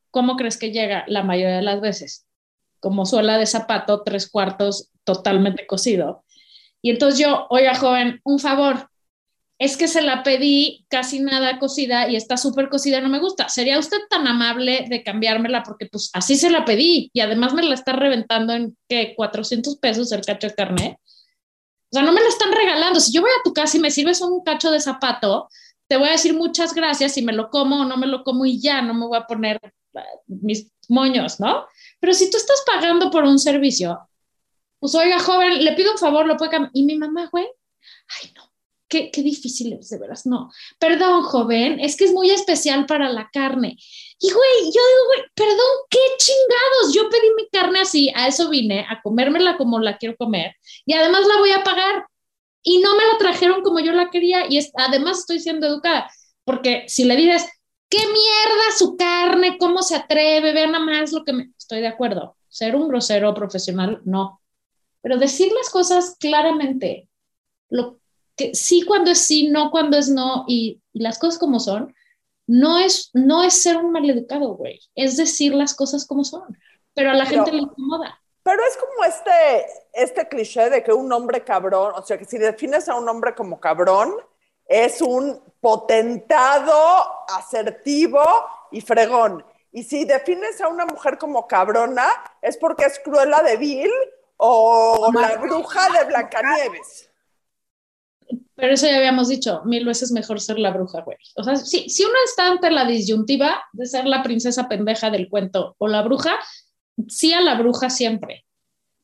¿Cómo 0.09 0.35
crees 0.35 0.57
que 0.57 0.71
llega 0.71 1.05
la 1.07 1.23
mayoría 1.23 1.57
de 1.57 1.61
las 1.61 1.81
veces? 1.81 2.27
Como 2.79 3.05
suela 3.05 3.37
de 3.37 3.45
zapato, 3.45 4.03
tres 4.03 4.29
cuartos 4.29 4.91
totalmente 5.03 5.65
cocido. 5.65 6.23
Y 6.81 6.89
entonces 6.89 7.19
yo, 7.19 7.47
oiga, 7.49 7.75
joven, 7.75 8.19
un 8.23 8.39
favor, 8.39 8.90
es 9.61 9.77
que 9.77 9.87
se 9.87 10.01
la 10.01 10.23
pedí 10.23 10.87
casi 10.89 11.19
nada 11.19 11.59
cocida 11.59 12.09
y 12.09 12.15
está 12.15 12.35
súper 12.35 12.67
cocida, 12.67 12.99
no 12.99 13.09
me 13.09 13.19
gusta. 13.19 13.47
¿Sería 13.47 13.77
usted 13.77 13.99
tan 14.09 14.25
amable 14.25 14.87
de 14.89 15.03
cambiármela? 15.03 15.61
Porque 15.61 15.85
pues 15.85 16.09
así 16.13 16.35
se 16.35 16.49
la 16.49 16.65
pedí 16.65 17.11
y 17.13 17.19
además 17.19 17.53
me 17.53 17.61
la 17.61 17.75
está 17.75 17.93
reventando 17.93 18.53
en 18.53 18.75
que 18.89 19.13
400 19.15 19.77
pesos 19.77 20.11
el 20.13 20.25
cacho 20.25 20.47
de 20.47 20.55
carne. 20.55 20.99
O 21.05 21.89
sea, 21.91 22.01
no 22.01 22.11
me 22.11 22.21
la 22.21 22.27
están 22.27 22.51
regalando. 22.51 22.99
Si 22.99 23.13
yo 23.13 23.21
voy 23.21 23.29
a 23.29 23.43
tu 23.43 23.53
casa 23.53 23.77
y 23.77 23.81
me 23.81 23.91
sirves 23.91 24.19
un 24.21 24.43
cacho 24.43 24.71
de 24.71 24.81
zapato, 24.81 25.47
te 25.87 25.97
voy 25.97 26.07
a 26.07 26.13
decir 26.13 26.33
muchas 26.33 26.73
gracias 26.73 27.13
si 27.13 27.21
me 27.21 27.31
lo 27.31 27.51
como 27.51 27.81
o 27.81 27.85
no 27.85 27.97
me 27.97 28.07
lo 28.07 28.23
como 28.23 28.47
y 28.47 28.59
ya 28.59 28.81
no 28.81 28.95
me 28.95 29.05
voy 29.05 29.19
a 29.19 29.27
poner 29.27 29.59
ah, 29.95 30.03
mis 30.25 30.71
moños, 30.89 31.39
¿no? 31.39 31.67
Pero 31.99 32.15
si 32.15 32.31
tú 32.31 32.37
estás 32.37 32.63
pagando 32.65 33.11
por 33.11 33.25
un 33.25 33.37
servicio, 33.37 34.09
pues 34.79 34.95
oiga, 34.95 35.19
joven, 35.19 35.63
le 35.63 35.73
pido 35.73 35.91
un 35.91 35.99
favor, 35.99 36.25
lo 36.25 36.35
puede 36.35 36.49
cambiar. 36.49 36.71
Y 36.73 36.81
mi 36.81 36.97
mamá, 36.97 37.29
güey, 37.31 37.45
ay, 37.45 38.31
no 38.35 38.40
Qué, 38.91 39.09
qué, 39.09 39.23
difícil 39.23 39.71
es, 39.71 39.89
de 39.89 39.97
veras, 39.97 40.25
no. 40.25 40.51
Perdón, 40.77 41.23
joven, 41.23 41.79
es 41.79 41.95
que 41.95 42.03
es 42.03 42.11
muy 42.11 42.29
especial 42.29 42.85
para 42.85 43.07
la 43.09 43.29
carne. 43.31 43.77
Y, 44.19 44.31
güey, 44.31 44.65
yo 44.65 44.69
digo, 44.71 45.05
güey, 45.07 45.21
perdón, 45.33 45.75
qué 45.89 45.99
chingados. 46.17 46.93
Yo 46.93 47.09
pedí 47.09 47.33
mi 47.37 47.47
carne 47.49 47.79
así, 47.79 48.11
a 48.13 48.27
eso 48.27 48.49
vine, 48.49 48.85
a 48.89 49.01
comérmela 49.01 49.55
como 49.57 49.79
la 49.79 49.97
quiero 49.97 50.17
comer, 50.17 50.55
y 50.85 50.93
además 50.93 51.25
la 51.25 51.37
voy 51.37 51.51
a 51.51 51.63
pagar. 51.63 52.05
Y 52.63 52.79
no 52.79 52.95
me 52.97 53.05
la 53.05 53.17
trajeron 53.17 53.63
como 53.63 53.79
yo 53.79 53.93
la 53.93 54.09
quería, 54.09 54.45
y 54.49 54.57
es, 54.57 54.71
además 54.75 55.19
estoy 55.19 55.39
siendo 55.39 55.67
educada, 55.67 56.11
porque 56.43 56.83
si 56.87 57.05
le 57.05 57.15
dices, 57.15 57.47
qué 57.87 57.99
mierda 57.99 58.77
su 58.77 58.97
carne, 58.97 59.57
cómo 59.57 59.83
se 59.83 59.95
atreve, 59.95 60.53
vean 60.53 60.73
nada 60.73 60.83
más 60.83 61.13
lo 61.13 61.23
que 61.23 61.33
me... 61.33 61.51
Estoy 61.57 61.79
de 61.79 61.87
acuerdo. 61.87 62.35
Ser 62.49 62.75
un 62.75 62.89
grosero 62.89 63.33
profesional, 63.33 64.01
no. 64.03 64.41
Pero 65.01 65.17
decir 65.17 65.51
las 65.53 65.69
cosas 65.69 66.17
claramente, 66.19 67.07
lo 67.69 68.00
sí 68.53 68.83
cuando 68.83 69.11
es 69.11 69.19
sí, 69.19 69.49
no 69.49 69.71
cuando 69.71 69.97
es 69.97 70.09
no, 70.09 70.45
y, 70.47 70.81
las 70.93 71.19
cosas 71.19 71.39
como 71.39 71.59
son, 71.59 71.95
no 72.47 72.79
es, 72.79 73.11
no 73.13 73.43
es 73.43 73.61
ser 73.61 73.77
un 73.77 73.91
maleducado, 73.91 74.55
güey, 74.55 74.79
es 74.95 75.17
decir 75.17 75.53
las 75.53 75.73
cosas 75.73 76.05
como 76.05 76.23
son, 76.23 76.57
pero 76.93 77.11
a 77.11 77.13
la 77.13 77.25
gente 77.25 77.51
le 77.51 77.59
incomoda. 77.59 78.19
Pero 78.43 78.61
es 78.67 78.75
como 78.77 79.03
este, 79.05 79.67
este 79.93 80.27
cliché 80.27 80.69
de 80.69 80.83
que 80.83 80.91
un 80.91 81.11
hombre 81.13 81.43
cabrón, 81.43 81.93
o 81.95 82.01
sea, 82.01 82.17
que 82.17 82.25
si 82.25 82.37
defines 82.37 82.89
a 82.89 82.95
un 82.95 83.07
hombre 83.07 83.35
como 83.35 83.59
cabrón, 83.59 84.15
es 84.65 85.01
un 85.01 85.41
potentado, 85.59 86.73
asertivo 87.27 88.23
y 88.71 88.81
fregón. 88.81 89.45
Y 89.71 89.83
si 89.83 90.05
defines 90.05 90.59
a 90.59 90.67
una 90.67 90.85
mujer 90.85 91.17
como 91.17 91.47
cabrona, 91.47 92.07
es 92.41 92.57
porque 92.57 92.85
es 92.85 92.99
cruela 92.99 93.43
de 93.43 93.57
Vil 93.57 93.91
o 94.37 95.11
la 95.13 95.37
bruja 95.37 95.89
de 95.99 96.05
Blancanieves. 96.05 97.10
Pero 98.55 98.73
eso 98.73 98.87
ya 98.87 98.97
habíamos 98.97 99.27
dicho, 99.27 99.61
mil 99.65 99.85
veces 99.85 100.11
mejor 100.11 100.39
ser 100.39 100.59
la 100.59 100.71
bruja, 100.71 101.01
güey. 101.01 101.17
O 101.35 101.43
sea, 101.43 101.55
si, 101.55 101.89
si 101.89 102.03
uno 102.03 102.13
está 102.25 102.47
ante 102.47 102.69
la 102.69 102.85
disyuntiva 102.85 103.63
de 103.73 103.85
ser 103.85 104.05
la 104.05 104.23
princesa 104.23 104.67
pendeja 104.67 105.09
del 105.09 105.29
cuento 105.29 105.75
o 105.77 105.87
la 105.87 106.01
bruja, 106.01 106.39
sí 107.07 107.33
a 107.33 107.41
la 107.41 107.55
bruja 107.55 107.89
siempre. 107.89 108.45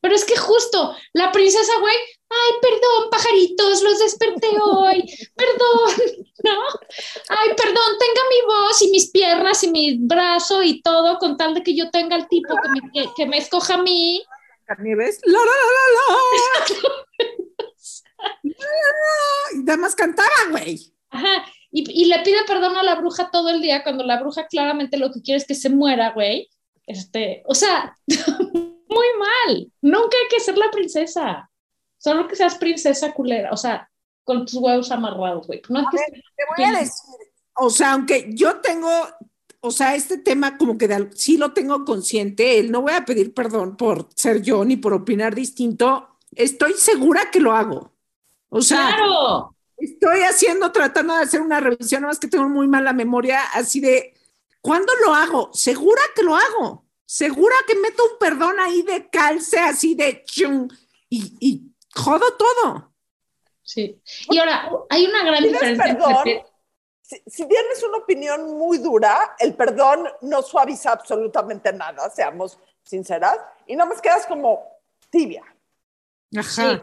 Pero 0.00 0.14
es 0.14 0.24
que 0.24 0.36
justo 0.36 0.94
la 1.12 1.32
princesa, 1.32 1.72
güey, 1.80 1.96
ay, 2.28 2.52
perdón, 2.62 3.10
pajaritos, 3.10 3.82
los 3.82 3.98
desperté 3.98 4.48
hoy, 4.62 5.02
perdón, 5.34 5.90
¿no? 6.44 6.60
Ay, 7.28 7.48
perdón, 7.56 7.98
tenga 7.98 8.22
mi 8.30 8.46
voz 8.46 8.82
y 8.82 8.90
mis 8.90 9.10
piernas 9.10 9.64
y 9.64 9.70
mi 9.70 9.98
brazo 9.98 10.62
y 10.62 10.80
todo 10.82 11.18
con 11.18 11.36
tal 11.36 11.54
de 11.54 11.62
que 11.62 11.74
yo 11.74 11.90
tenga 11.90 12.16
el 12.16 12.28
tipo 12.28 12.54
que 12.54 12.68
me, 12.68 13.12
que, 13.16 13.26
me 13.26 13.38
escoja 13.38 13.74
a 13.74 13.82
mí. 13.82 14.22
¿Ves? 14.78 15.20
La, 15.24 15.38
la, 15.38 15.44
la, 15.44 15.84
la. 15.96 17.38
Nada 19.68 19.80
más 19.82 19.94
cantaba, 19.94 20.28
güey. 20.50 20.94
Ajá. 21.10 21.44
Y, 21.70 22.06
le 22.06 22.20
pide 22.20 22.38
perdón 22.46 22.78
a 22.78 22.82
la 22.82 22.94
bruja 22.94 23.30
todo 23.30 23.50
el 23.50 23.60
día 23.60 23.82
cuando 23.82 24.02
la 24.02 24.18
bruja 24.18 24.46
claramente 24.46 24.96
lo 24.96 25.12
que 25.12 25.20
quiere 25.20 25.36
es 25.36 25.46
que 25.46 25.54
se 25.54 25.68
muera, 25.68 26.12
güey. 26.12 26.48
Este, 26.86 27.42
o 27.44 27.54
sea, 27.54 27.94
muy 28.08 29.06
mal. 29.18 29.70
Nunca 29.82 30.16
hay 30.16 30.28
que 30.30 30.40
ser 30.40 30.56
la 30.56 30.70
princesa. 30.70 31.50
Solo 31.98 32.26
que 32.26 32.36
seas 32.36 32.54
princesa 32.54 33.12
culera, 33.12 33.50
o 33.52 33.58
sea, 33.58 33.90
con 34.24 34.46
tus 34.46 34.54
huevos 34.54 34.90
amarrados, 34.90 35.46
güey. 35.46 35.60
No 35.68 35.86
te 35.90 35.98
voy 36.56 36.64
a 36.64 36.80
decir, 36.80 36.92
o 37.56 37.68
sea, 37.68 37.92
aunque 37.92 38.30
yo 38.32 38.60
tengo, 38.60 38.90
o 39.60 39.70
sea, 39.70 39.94
este 39.96 40.16
tema 40.16 40.56
como 40.56 40.78
que 40.78 41.10
sí 41.14 41.36
lo 41.36 41.52
tengo 41.52 41.84
consciente, 41.84 42.58
él 42.58 42.70
no 42.70 42.80
voy 42.80 42.94
a 42.94 43.04
pedir 43.04 43.34
perdón 43.34 43.76
por 43.76 44.08
ser 44.14 44.40
yo 44.40 44.64
ni 44.64 44.78
por 44.78 44.94
opinar 44.94 45.34
distinto, 45.34 46.16
estoy 46.34 46.72
segura 46.72 47.30
que 47.30 47.40
lo 47.40 47.52
hago. 47.52 47.92
O 48.48 48.62
sea, 48.62 48.96
estoy 49.78 50.20
haciendo, 50.20 50.72
tratando 50.72 51.14
de 51.16 51.22
hacer 51.22 51.40
una 51.40 51.60
revisión, 51.60 52.02
nada 52.02 52.10
más 52.10 52.18
que 52.18 52.28
tengo 52.28 52.48
muy 52.48 52.66
mala 52.66 52.92
memoria, 52.92 53.40
así 53.54 53.80
de, 53.80 54.14
¿cuándo 54.60 54.92
lo 55.04 55.14
hago? 55.14 55.50
Segura 55.52 56.02
que 56.14 56.22
lo 56.22 56.36
hago. 56.36 56.84
Segura 57.04 57.54
que 57.66 57.74
meto 57.76 58.04
un 58.04 58.18
perdón 58.18 58.60
ahí 58.60 58.82
de 58.82 59.08
calce, 59.08 59.58
así 59.58 59.94
de 59.94 60.24
chung, 60.24 60.70
y, 61.08 61.36
y 61.40 61.72
jodo 61.94 62.36
todo. 62.36 62.92
Sí. 63.62 64.00
Y 64.28 64.38
ahora, 64.38 64.70
hay 64.90 65.06
una 65.06 65.24
gran 65.24 65.42
diferencia. 65.42 65.84
Perdón, 65.84 66.24
si, 67.00 67.16
si, 67.26 67.48
tienes 67.48 67.82
una 67.82 67.98
opinión 67.98 68.58
muy 68.58 68.76
dura, 68.76 69.36
el 69.38 69.54
perdón 69.54 70.06
no 70.20 70.42
suaviza 70.42 70.92
absolutamente 70.92 71.72
nada, 71.72 72.10
seamos 72.10 72.58
sinceras, 72.82 73.38
y 73.66 73.74
no 73.74 73.86
me 73.86 73.96
quedas 73.96 74.26
como 74.26 74.62
tibia. 75.08 75.44
Ajá. 76.36 76.82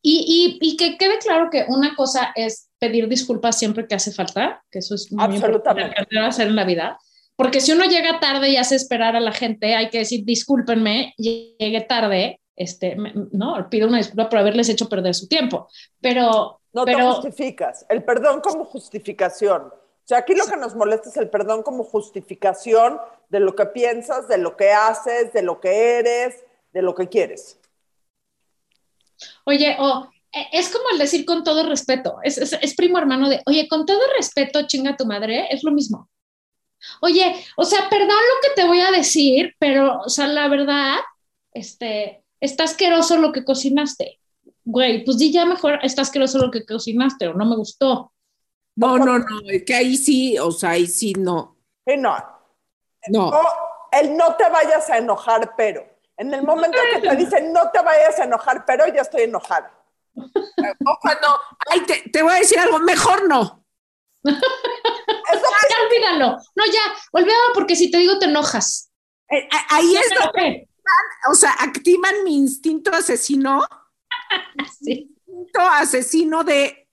Y, 0.00 0.58
y, 0.60 0.76
que 0.76 0.96
quede 0.96 1.18
claro 1.18 1.48
que 1.50 1.64
una 1.68 1.94
cosa 1.94 2.32
es 2.34 2.68
pedir 2.78 3.08
disculpas 3.08 3.58
siempre 3.58 3.86
que 3.86 3.94
hace 3.94 4.12
falta, 4.12 4.62
que 4.70 4.80
eso 4.80 4.94
es 4.94 5.10
muy 5.12 5.36
importante 5.36 5.82
hacer 6.18 6.48
en 6.48 6.56
la 6.56 6.64
vida, 6.64 6.98
porque 7.36 7.60
si 7.60 7.72
uno 7.72 7.84
llega 7.84 8.20
tarde 8.20 8.50
y 8.50 8.56
hace 8.56 8.76
esperar 8.76 9.16
a 9.16 9.20
la 9.20 9.32
gente, 9.32 9.74
hay 9.74 9.90
que 9.90 9.98
decir 9.98 10.24
discúlpenme, 10.24 11.14
llegué 11.16 11.86
tarde, 11.88 12.40
este, 12.56 12.96
no, 13.32 13.68
pido 13.70 13.88
una 13.88 13.98
disculpa 13.98 14.28
por 14.28 14.38
haberles 14.38 14.68
hecho 14.68 14.88
perder 14.88 15.14
su 15.14 15.28
tiempo, 15.28 15.68
pero... 16.00 16.58
No 16.74 16.86
pero, 16.86 16.98
te 16.98 17.04
justificas, 17.04 17.84
el 17.90 18.02
perdón 18.02 18.40
como 18.40 18.64
justificación. 18.64 19.62
O 19.62 20.06
sea, 20.06 20.18
aquí 20.18 20.34
lo 20.34 20.46
que 20.46 20.56
nos 20.56 20.74
molesta 20.74 21.10
es 21.10 21.16
el 21.18 21.28
perdón 21.28 21.62
como 21.62 21.84
justificación 21.84 22.98
de 23.28 23.40
lo 23.40 23.54
que 23.54 23.66
piensas, 23.66 24.26
de 24.26 24.38
lo 24.38 24.56
que 24.56 24.72
haces, 24.72 25.32
de 25.32 25.42
lo 25.42 25.60
que 25.60 25.98
eres, 25.98 26.44
de 26.72 26.82
lo 26.82 26.94
que 26.94 27.08
quieres. 27.08 27.58
Oye, 29.44 29.76
o 29.78 30.08
e, 30.32 30.48
es 30.52 30.70
como 30.70 30.84
el 30.92 30.98
decir 30.98 31.24
con 31.24 31.44
todo 31.44 31.68
respeto, 31.68 32.18
es, 32.22 32.38
es, 32.38 32.74
primo 32.74 32.98
hermano 32.98 33.28
de, 33.28 33.42
oye, 33.46 33.68
con 33.68 33.84
todo 33.84 34.00
respeto, 34.16 34.66
chinga 34.66 34.96
tu 34.96 35.04
madre, 35.04 35.48
es 35.50 35.62
lo 35.62 35.72
mismo. 35.72 36.08
Oye, 37.00 37.36
o 37.56 37.64
sea, 37.64 37.88
perdón 37.88 38.08
lo 38.08 38.48
que 38.48 38.54
te 38.56 38.66
voy 38.66 38.80
a 38.80 38.90
decir, 38.90 39.54
pero, 39.58 40.00
o 40.00 40.08
sea, 40.08 40.26
la 40.26 40.48
verdad, 40.48 40.96
este, 41.52 42.24
está 42.40 42.64
asqueroso 42.64 43.18
lo 43.18 43.30
que 43.30 43.44
cocinaste. 43.44 44.18
Güey, 44.64 45.04
pues 45.04 45.18
di 45.18 45.32
ya 45.32 45.44
mejor, 45.44 45.78
está 45.82 46.02
asqueroso 46.02 46.38
lo 46.38 46.50
que 46.50 46.64
cocinaste 46.64 47.28
o 47.28 47.34
no 47.34 47.44
me 47.44 47.56
gustó. 47.56 48.12
No, 48.74 48.96
no, 48.96 49.18
no, 49.18 49.40
es 49.48 49.64
que 49.64 49.74
ahí 49.74 49.96
sí, 49.96 50.38
o 50.38 50.50
sea, 50.50 50.70
ahí 50.70 50.86
sí 50.86 51.12
no. 51.12 51.56
Sí, 51.86 51.96
no. 51.98 52.16
No. 53.08 53.32
el 53.90 54.16
no 54.16 54.34
te 54.36 54.48
vayas 54.48 54.88
a 54.88 54.98
enojar, 54.98 55.54
pero. 55.56 55.84
En 56.22 56.32
el 56.32 56.44
momento 56.44 56.78
que 56.92 57.00
te 57.00 57.16
dicen 57.16 57.52
no 57.52 57.68
te 57.72 57.82
vayas 57.82 58.16
a 58.20 58.24
enojar, 58.24 58.64
pero 58.64 58.86
ya 58.94 59.02
estoy 59.02 59.22
enojada. 59.22 59.76
no. 60.14 60.98
Ay, 61.68 61.80
te, 62.12 62.22
voy 62.22 62.32
a 62.32 62.38
decir 62.38 62.60
algo, 62.60 62.78
mejor 62.78 63.28
no. 63.28 63.66
Eso 64.22 64.38
ya, 65.68 65.84
olvídalo. 65.84 66.38
No, 66.54 66.64
ya, 66.66 66.80
olvídalo 67.10 67.54
porque 67.54 67.74
si 67.74 67.90
te 67.90 67.98
digo 67.98 68.20
te 68.20 68.26
enojas. 68.26 68.92
Eh, 69.30 69.48
ahí 69.70 69.96
es 69.96 70.10
donde, 70.16 70.68
o 71.28 71.34
sea, 71.34 71.56
activan 71.58 72.22
mi 72.22 72.36
instinto 72.36 72.92
asesino. 72.92 73.66
sí. 74.80 75.12
Instinto 75.26 75.60
asesino 75.60 76.44
de, 76.44 76.88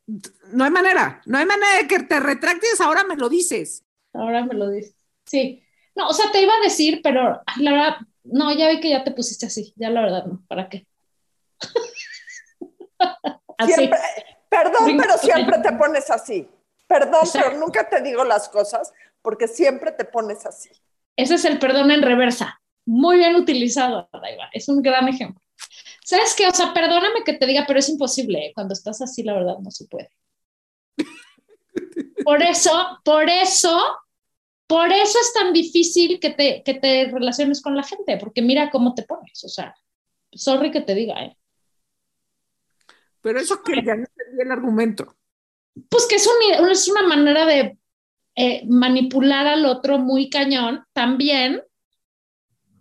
no 0.53 0.63
hay 0.63 0.71
manera, 0.71 1.21
no 1.27 1.37
hay 1.37 1.45
manera 1.45 1.77
de 1.77 1.87
que 1.87 1.99
te 1.99 2.19
retractes, 2.19 2.81
ahora 2.81 3.03
me 3.03 3.15
lo 3.15 3.29
dices. 3.29 3.85
Ahora 4.11 4.43
me 4.43 4.55
lo 4.55 4.71
dices. 4.71 4.95
Sí. 5.23 5.63
No, 5.95 6.07
o 6.07 6.13
sea, 6.13 6.31
te 6.31 6.41
iba 6.41 6.55
a 6.55 6.63
decir, 6.63 7.01
pero 7.03 7.43
la 7.57 7.71
verdad, 7.71 7.97
no, 8.31 8.51
ya 8.53 8.69
vi 8.69 8.79
que 8.79 8.89
ya 8.89 9.03
te 9.03 9.11
pusiste 9.11 9.45
así, 9.45 9.73
ya 9.75 9.89
la 9.89 10.01
verdad 10.01 10.25
no, 10.25 10.43
¿para 10.47 10.69
qué? 10.69 10.87
perdón, 14.49 14.97
pero 14.97 15.17
siempre 15.17 15.59
te 15.59 15.71
pones 15.73 16.09
así. 16.09 16.49
Perdón, 16.87 17.21
Exacto. 17.23 17.49
pero 17.49 17.59
nunca 17.59 17.87
te 17.87 18.01
digo 18.01 18.23
las 18.23 18.49
cosas 18.49 18.91
porque 19.21 19.47
siempre 19.47 19.91
te 19.91 20.05
pones 20.05 20.45
así. 20.45 20.69
Ese 21.15 21.35
es 21.35 21.45
el 21.45 21.59
perdón 21.59 21.91
en 21.91 22.01
reversa. 22.01 22.61
Muy 22.85 23.17
bien 23.17 23.35
utilizado, 23.35 24.09
Daiva. 24.11 24.49
Es 24.53 24.67
un 24.69 24.81
gran 24.81 25.07
ejemplo. 25.07 25.41
¿Sabes 26.03 26.33
qué? 26.35 26.47
O 26.47 26.51
sea, 26.51 26.73
perdóname 26.73 27.23
que 27.23 27.33
te 27.33 27.45
diga, 27.45 27.65
pero 27.67 27.79
es 27.79 27.89
imposible. 27.89 28.47
¿eh? 28.47 28.51
Cuando 28.55 28.73
estás 28.73 29.01
así, 29.01 29.21
la 29.21 29.33
verdad, 29.33 29.57
no 29.59 29.69
se 29.69 29.85
puede. 29.85 30.09
Por 32.23 32.41
eso, 32.41 32.99
por 33.03 33.29
eso, 33.29 33.79
por 34.69 34.91
eso 34.91 35.17
es 35.19 35.33
tan 35.33 35.51
difícil 35.51 36.19
que 36.19 36.29
te, 36.29 36.61
que 36.63 36.75
te 36.75 37.05
relaciones 37.11 37.59
con 37.59 37.75
la 37.75 37.81
gente, 37.81 38.17
porque 38.17 38.43
mira 38.43 38.69
cómo 38.69 38.93
te 38.93 39.01
pones. 39.01 39.43
O 39.43 39.49
sea, 39.49 39.73
sorry 40.31 40.69
que 40.69 40.81
te 40.81 40.93
diga, 40.93 41.19
¿eh? 41.23 41.35
Pero 43.21 43.39
eso 43.39 43.63
que 43.63 43.81
ya 43.83 43.95
no 43.95 44.03
entendí 44.03 44.43
el 44.43 44.51
argumento. 44.51 45.15
Pues 45.89 46.05
que 46.05 46.17
es, 46.17 46.27
un- 46.27 46.69
es 46.69 46.87
una 46.87 47.01
manera 47.01 47.47
de 47.47 47.79
eh, 48.35 48.61
manipular 48.67 49.47
al 49.47 49.65
otro 49.65 49.97
muy 49.97 50.29
cañón, 50.29 50.83
también 50.93 51.63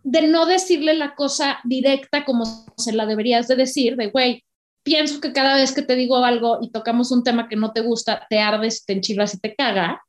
de 0.02 0.26
no 0.28 0.44
decirle 0.44 0.92
la 0.92 1.14
cosa 1.14 1.58
directa 1.64 2.26
como 2.26 2.44
se 2.76 2.92
la 2.92 3.06
deberías 3.06 3.48
de 3.48 3.56
decir, 3.56 3.96
de 3.96 4.08
güey, 4.10 4.44
pienso 4.82 5.22
que 5.22 5.32
cada 5.32 5.56
vez 5.56 5.72
que 5.72 5.80
te 5.82 5.96
digo 5.96 6.16
algo 6.18 6.58
y 6.60 6.70
tocamos 6.70 7.12
un 7.12 7.24
tema 7.24 7.48
que 7.48 7.56
no 7.56 7.72
te 7.72 7.80
gusta, 7.80 8.26
te 8.28 8.40
ardes, 8.40 8.84
te 8.84 8.92
enchilas 8.92 9.32
y 9.32 9.40
te 9.40 9.54
caga, 9.54 10.02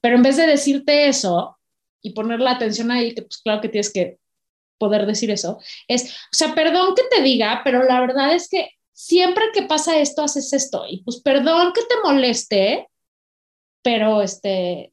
pero 0.00 0.16
en 0.16 0.22
vez 0.22 0.36
de 0.36 0.46
decirte 0.46 1.08
eso 1.08 1.58
y 2.02 2.10
poner 2.12 2.40
la 2.40 2.52
atención 2.52 2.90
ahí, 2.90 3.14
que 3.14 3.22
pues 3.22 3.38
claro 3.38 3.60
que 3.60 3.68
tienes 3.68 3.92
que 3.92 4.18
poder 4.78 5.06
decir 5.06 5.30
eso, 5.30 5.58
es, 5.88 6.10
o 6.10 6.32
sea, 6.32 6.54
perdón 6.54 6.94
que 6.94 7.02
te 7.14 7.22
diga, 7.22 7.60
pero 7.64 7.82
la 7.82 8.00
verdad 8.00 8.34
es 8.34 8.48
que 8.48 8.70
siempre 8.92 9.44
que 9.52 9.62
pasa 9.62 9.98
esto, 9.98 10.22
haces 10.22 10.52
esto, 10.52 10.84
y 10.88 11.02
pues 11.02 11.20
perdón 11.20 11.72
que 11.74 11.82
te 11.82 11.94
moleste, 12.02 12.88
pero 13.82 14.22
este, 14.22 14.92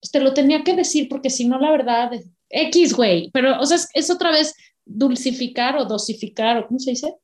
pues 0.00 0.10
te 0.10 0.20
lo 0.20 0.34
tenía 0.34 0.64
que 0.64 0.74
decir 0.74 1.08
porque 1.08 1.30
si 1.30 1.46
no, 1.46 1.58
la 1.58 1.70
verdad, 1.70 2.10
X, 2.48 2.94
güey, 2.94 3.30
pero, 3.32 3.60
o 3.60 3.66
sea, 3.66 3.76
es, 3.76 3.88
es 3.94 4.10
otra 4.10 4.30
vez 4.30 4.54
dulcificar 4.84 5.76
o 5.76 5.84
dosificar, 5.84 6.58
o 6.58 6.66
¿cómo 6.66 6.78
se 6.78 6.90
dice? 6.90 7.14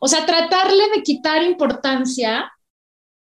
O 0.00 0.06
sea, 0.06 0.24
tratarle 0.24 0.84
de 0.94 1.02
quitar 1.02 1.42
importancia 1.42 2.50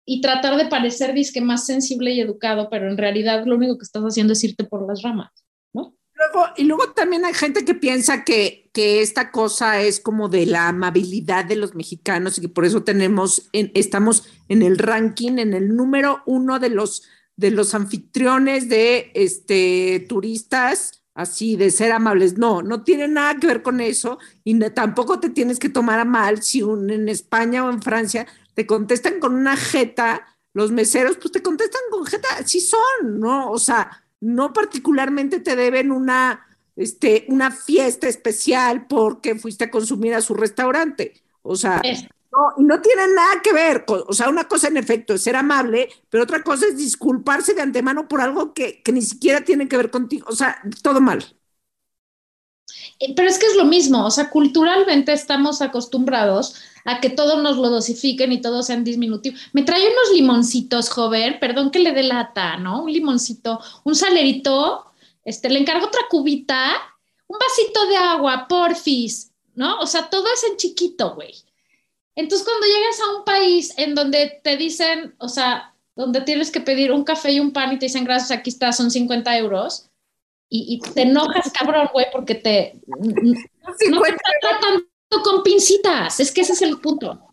y 0.09 0.21
tratar 0.21 0.55
de 0.57 0.65
parecer 0.67 1.13
disque 1.13 1.41
más 1.41 1.65
sensible 1.65 2.11
y 2.13 2.21
educado, 2.21 2.69
pero 2.71 2.89
en 2.89 2.97
realidad 2.97 3.43
lo 3.45 3.55
único 3.57 3.77
que 3.77 3.83
estás 3.83 4.03
haciendo 4.03 4.31
es 4.33 4.43
irte 4.43 4.63
por 4.63 4.87
las 4.87 5.01
ramas. 5.01 5.31
Luego, 5.73 6.47
y 6.57 6.63
luego 6.63 6.93
también 6.93 7.25
hay 7.25 7.33
gente 7.35 7.63
que 7.63 7.75
piensa 7.75 8.23
que, 8.23 8.71
que 8.73 9.01
esta 9.01 9.29
cosa 9.31 9.81
es 9.81 9.99
como 9.99 10.29
de 10.29 10.47
la 10.47 10.67
amabilidad 10.69 11.45
de 11.45 11.57
los 11.57 11.75
mexicanos 11.75 12.37
y 12.37 12.41
que 12.41 12.49
por 12.49 12.65
eso 12.65 12.83
tenemos, 12.83 13.49
en- 13.53 13.69
estamos 13.75 14.23
en 14.49 14.63
el 14.63 14.79
ranking, 14.79 15.37
en 15.37 15.53
el 15.53 15.75
número 15.75 16.23
uno 16.25 16.57
de 16.57 16.69
los, 16.69 17.03
de 17.35 17.51
los 17.51 17.75
anfitriones 17.75 18.67
de 18.67 19.11
este, 19.13 20.07
turistas, 20.09 21.03
así 21.13 21.55
de 21.55 21.69
ser 21.69 21.91
amables. 21.91 22.37
No, 22.39 22.63
no 22.63 22.83
tiene 22.83 23.07
nada 23.07 23.35
que 23.39 23.45
ver 23.47 23.61
con 23.61 23.79
eso 23.79 24.17
y 24.43 24.57
tampoco 24.71 25.19
te 25.19 25.29
tienes 25.29 25.59
que 25.59 25.69
tomar 25.69 25.99
a 25.99 26.05
mal 26.05 26.41
si 26.41 26.63
un- 26.63 26.89
en 26.89 27.09
España 27.09 27.63
o 27.63 27.69
en 27.69 27.81
Francia 27.83 28.25
te 28.57 28.65
contestan 28.65 29.19
con 29.19 29.35
una 29.35 29.55
jeta, 29.55 30.25
los 30.53 30.71
meseros 30.71 31.17
pues 31.17 31.31
te 31.31 31.43
contestan 31.43 31.81
con 31.91 32.07
jeta, 32.07 32.27
sí 32.43 32.59
son, 32.59 33.19
¿no? 33.19 33.51
O 33.51 33.59
sea, 33.59 34.03
no 34.19 34.51
particularmente 34.51 35.39
te 35.41 35.55
deben 35.55 35.91
una, 35.91 36.43
este, 36.75 37.25
una 37.29 37.51
fiesta 37.51 38.07
especial 38.07 38.87
porque 38.87 39.35
fuiste 39.35 39.65
a 39.65 39.69
consumir 39.69 40.15
a 40.15 40.21
su 40.21 40.33
restaurante. 40.33 41.21
O 41.43 41.55
sea, 41.55 41.81
no, 42.31 42.53
y 42.57 42.63
no 42.63 42.81
tiene 42.81 43.03
nada 43.13 43.43
que 43.43 43.53
ver. 43.53 43.85
con- 43.85 44.03
o 44.07 44.13
sea, 44.13 44.27
una 44.27 44.47
cosa 44.47 44.69
en 44.69 44.77
efecto 44.77 45.13
es 45.13 45.21
ser 45.21 45.35
amable, 45.35 45.89
pero 46.09 46.23
otra 46.23 46.41
cosa 46.41 46.65
es 46.65 46.77
disculparse 46.77 47.53
de 47.53 47.61
antemano 47.61 48.07
por 48.07 48.21
algo 48.21 48.55
que, 48.55 48.81
que 48.81 48.91
ni 48.91 49.03
siquiera 49.03 49.41
tiene 49.41 49.67
que 49.67 49.77
ver 49.77 49.91
contigo. 49.91 50.25
O 50.29 50.35
sea, 50.35 50.59
todo 50.81 50.99
mal. 50.99 51.36
Eh, 52.99 53.13
Pero 53.15 53.29
es 53.29 53.37
que 53.37 53.45
es 53.45 53.55
lo 53.55 53.65
mismo, 53.65 54.05
o 54.05 54.11
sea, 54.11 54.29
culturalmente 54.29 55.13
estamos 55.13 55.61
acostumbrados 55.61 56.55
a 56.85 56.99
que 57.01 57.09
todo 57.09 57.41
nos 57.41 57.57
lo 57.57 57.69
dosifiquen 57.69 58.31
y 58.31 58.41
todo 58.41 58.63
sean 58.63 58.83
disminutivos. 58.83 59.39
Me 59.53 59.63
trae 59.63 59.81
unos 59.81 60.13
limoncitos, 60.13 60.89
joven, 60.89 61.37
perdón 61.39 61.69
que 61.69 61.79
le 61.79 61.91
dé 61.91 62.03
lata, 62.03 62.57
¿no? 62.57 62.83
Un 62.83 62.91
limoncito, 62.93 63.59
un 63.83 63.93
salerito, 63.93 64.85
este, 65.25 65.49
le 65.49 65.59
encargo 65.59 65.87
otra 65.87 66.01
cubita, 66.09 66.71
un 67.27 67.37
vasito 67.37 67.87
de 67.87 67.97
agua, 67.97 68.47
porfis, 68.47 69.31
¿no? 69.53 69.79
O 69.79 69.85
sea, 69.85 70.09
todo 70.09 70.25
es 70.33 70.43
en 70.49 70.57
chiquito, 70.57 71.13
güey. 71.15 71.35
Entonces, 72.15 72.47
cuando 72.47 72.65
llegas 72.65 72.99
a 73.01 73.17
un 73.17 73.25
país 73.25 73.73
en 73.77 73.93
donde 73.93 74.39
te 74.41 74.55
dicen, 74.55 75.13
o 75.19 75.27
sea, 75.27 75.75
donde 75.95 76.21
tienes 76.21 76.51
que 76.51 76.61
pedir 76.61 76.91
un 76.91 77.03
café 77.03 77.33
y 77.33 77.39
un 77.39 77.51
pan 77.51 77.73
y 77.73 77.79
te 77.79 77.87
dicen, 77.87 78.05
gracias, 78.05 78.31
aquí 78.31 78.49
está, 78.49 78.71
son 78.71 78.89
50 78.89 79.37
euros, 79.37 79.89
y, 80.49 80.75
y 80.75 80.91
te 80.91 81.01
enojas, 81.01 81.51
cabrón, 81.51 81.89
güey, 81.93 82.05
porque 82.11 82.35
te... 82.35 82.79
No 82.85 84.01
te 84.01 84.09
está 84.09 84.31
tratando 84.41 84.87
con 85.23 85.43
pincitas, 85.43 86.19
es 86.19 86.31
que 86.31 86.41
ese 86.41 86.53
es 86.53 86.61
el 86.61 86.79
punto. 86.79 87.27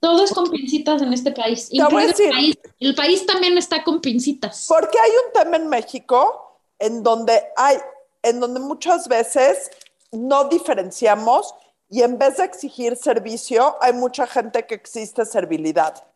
Todo 0.00 0.24
es 0.24 0.32
con 0.32 0.50
pincitas 0.50 1.02
en 1.02 1.12
este 1.12 1.32
país. 1.32 1.68
Incluido 1.70 2.12
el, 2.18 2.30
país 2.30 2.58
el 2.78 2.94
país 2.94 3.26
también 3.26 3.56
está 3.58 3.82
con 3.82 4.00
pincitas. 4.00 4.66
Porque 4.68 4.98
hay 4.98 5.10
un 5.10 5.32
tema 5.32 5.56
en 5.56 5.68
México 5.68 6.60
en 6.78 7.02
donde 7.02 7.42
hay, 7.56 7.76
en 8.22 8.40
donde 8.40 8.60
muchas 8.60 9.08
veces 9.08 9.70
no 10.12 10.48
diferenciamos 10.48 11.54
y 11.88 12.02
en 12.02 12.18
vez 12.18 12.36
de 12.36 12.44
exigir 12.44 12.96
servicio, 12.96 13.76
hay 13.80 13.92
mucha 13.92 14.26
gente 14.26 14.66
que 14.66 14.74
existe 14.74 15.24
servilidad. 15.24 16.06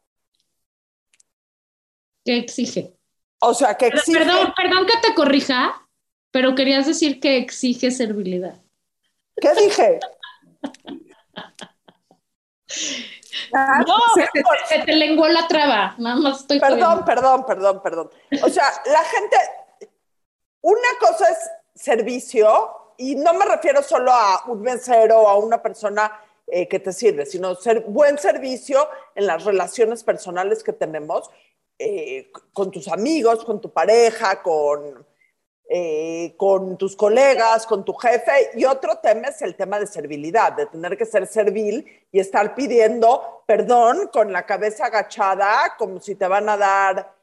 ¿Qué 2.25 2.39
exige? 2.39 2.97
O 3.41 3.55
sea, 3.55 3.77
que 3.77 3.87
exige. 3.87 4.19
Perdón, 4.19 4.53
perdón 4.55 4.87
que 4.87 5.09
te 5.09 5.15
corrija, 5.15 5.89
pero 6.31 6.55
querías 6.55 6.87
decir 6.87 7.21
que 7.21 7.37
exige 7.39 7.91
servilidad. 7.91 8.61
¿Qué 9.37 9.55
dije? 9.55 10.01
No, 13.87 13.97
se, 14.15 14.29
se 14.69 14.85
te 14.85 14.93
lenguó 14.95 15.29
la 15.29 15.49
traba, 15.49 15.95
nada 15.99 16.17
más 16.17 16.41
estoy 16.41 16.61
Perdón, 16.61 16.81
jodiendo. 16.81 17.05
perdón, 17.05 17.47
perdón, 17.47 17.83
perdón. 17.83 18.11
O 18.45 18.49
sea, 18.49 18.65
la 18.87 19.03
gente, 19.05 19.37
una 20.61 20.89
cosa 21.01 21.29
es 21.31 21.39
servicio 21.75 22.95
y 22.97 23.15
no 23.15 23.35
me 23.35 23.45
refiero 23.47 23.83
solo 23.83 24.13
a 24.13 24.45
un 24.47 24.61
mesero 24.61 25.21
o 25.21 25.29
a 25.29 25.37
una 25.37 25.63
persona 25.63 26.13
eh, 26.47 26.69
que 26.69 26.79
te 26.81 26.93
sirve, 26.93 27.27
sino 27.27 27.55
ser 27.55 27.81
buen 27.81 28.19
servicio 28.19 28.89
en 29.15 29.27
las 29.27 29.45
relaciones 29.45 30.05
personales 30.05 30.63
que 30.63 30.73
tenemos 30.73 31.31
eh, 31.79 32.31
con 32.53 32.71
tus 32.71 32.89
amigos, 32.89 33.45
con 33.45 33.61
tu 33.61 33.73
pareja, 33.73 34.43
con, 34.43 35.07
eh, 35.73 36.35
con 36.37 36.77
tus 36.77 36.97
colegas, 36.97 37.65
con 37.65 37.85
tu 37.85 37.93
jefe. 37.93 38.51
Y 38.57 38.65
otro 38.65 38.99
tema 38.99 39.29
es 39.29 39.41
el 39.41 39.55
tema 39.55 39.79
de 39.79 39.87
servilidad, 39.87 40.53
de 40.55 40.67
tener 40.67 40.99
que 40.99 41.05
ser 41.05 41.29
servil 41.29 41.87
y 42.11 42.19
estar 42.19 42.57
pidiendo 42.57 43.45
perdón 43.47 44.11
con 44.13 44.33
la 44.33 44.45
cabeza 44.45 44.87
agachada, 44.87 45.77
como 45.79 46.01
si 46.01 46.17
te 46.17 46.27
van 46.27 46.49
a 46.49 46.57
dar 46.57 47.15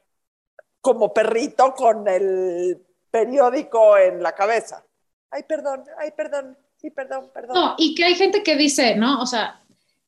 como 0.80 1.12
perrito 1.12 1.74
con 1.74 2.08
el 2.08 2.82
periódico 3.10 3.98
en 3.98 4.22
la 4.22 4.32
cabeza. 4.32 4.82
Ay, 5.30 5.42
perdón, 5.42 5.84
ay, 5.98 6.12
perdón, 6.16 6.56
sí, 6.78 6.90
perdón, 6.90 7.30
perdón. 7.34 7.54
No, 7.54 7.74
y 7.76 7.94
que 7.94 8.06
hay 8.06 8.14
gente 8.14 8.42
que 8.42 8.56
dice, 8.56 8.96
¿no? 8.96 9.20
O 9.20 9.26
sea, 9.26 9.62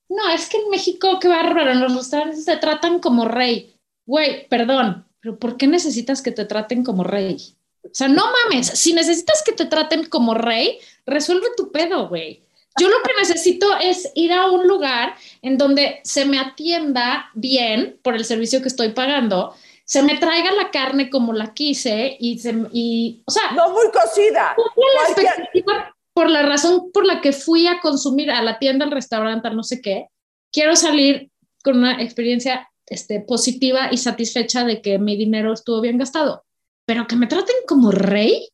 no, 0.09 0.31
es 0.31 0.48
que 0.48 0.57
en 0.57 0.70
México, 0.70 1.18
qué 1.20 1.29
bárbaro, 1.29 1.72
en 1.72 1.81
los 1.81 1.94
restaurantes 1.94 2.46
te 2.46 2.57
tratan 2.57 3.00
como 3.00 3.26
rey. 3.26 3.79
Güey, 4.07 4.48
perdón, 4.48 5.07
pero 5.20 5.38
¿por 5.38 5.59
qué 5.59 5.66
necesitas 5.66 6.22
que 6.22 6.33
te 6.33 6.46
traten 6.46 6.85
como 6.85 7.05
rey? 7.05 7.55
O 7.85 7.90
sea, 7.93 8.09
no 8.09 8.25
mames, 8.45 8.66
si 8.66 8.93
necesitas 8.93 9.43
que 9.45 9.53
te 9.53 9.66
traten 9.66 10.05
como 10.05 10.35
rey, 10.35 10.79
resuelve 11.07 11.49
tu 11.57 11.73
pedo, 11.73 12.09
güey. 12.09 12.43
Yo 12.79 12.88
lo 12.88 13.03
que 13.03 13.12
necesito 13.19 13.77
es 13.77 14.11
ir 14.14 14.33
a 14.33 14.51
un 14.51 14.69
lugar 14.69 15.14
en 15.43 15.59
donde 15.59 16.01
se 16.05 16.25
me 16.25 16.38
atienda 16.38 17.31
bien 17.35 17.99
por 18.03 18.14
el 18.14 18.25
servicio 18.25 18.62
que 18.62 18.69
estoy 18.69 18.90
pagando, 18.90 19.55
se 19.85 20.03
me 20.03 20.19
traiga 20.19 20.53
la 20.53 20.71
carne 20.71 21.11
como 21.11 21.33
la 21.33 21.53
quise 21.53 22.16
y, 22.21 22.38
se, 22.38 22.55
y 22.73 23.23
o 23.27 23.31
sea, 23.31 23.51
No 23.57 23.71
muy 23.71 23.90
cocida. 23.90 24.55
la 24.57 25.09
expectativa 25.09 25.97
por 26.14 26.31
la 26.31 26.43
razón 26.43 26.93
por 26.93 27.05
la 27.05 27.21
que 27.21 27.33
fui 27.33 27.66
a 27.66 27.81
consumir 27.81 28.31
a 28.31 28.43
la 28.43 28.59
tienda, 28.59 28.85
al 28.85 28.93
restaurante, 28.93 29.49
al 29.49 29.57
no 29.57 29.64
sé 29.64 29.81
qué. 29.81 30.07
Quiero 30.53 30.77
salir 30.77 31.31
con 31.64 31.79
una 31.79 32.01
experiencia 32.01 32.71
este, 32.87 33.21
positiva 33.21 33.88
y 33.90 33.97
satisfecha 33.97 34.64
de 34.64 34.81
que 34.81 34.99
mi 34.99 35.16
dinero 35.16 35.53
estuvo 35.53 35.81
bien 35.81 35.99
gastado. 35.99 36.45
Pero 36.90 37.07
que 37.07 37.14
me 37.14 37.29
traten 37.29 37.55
como 37.68 37.92
rey. 37.92 38.48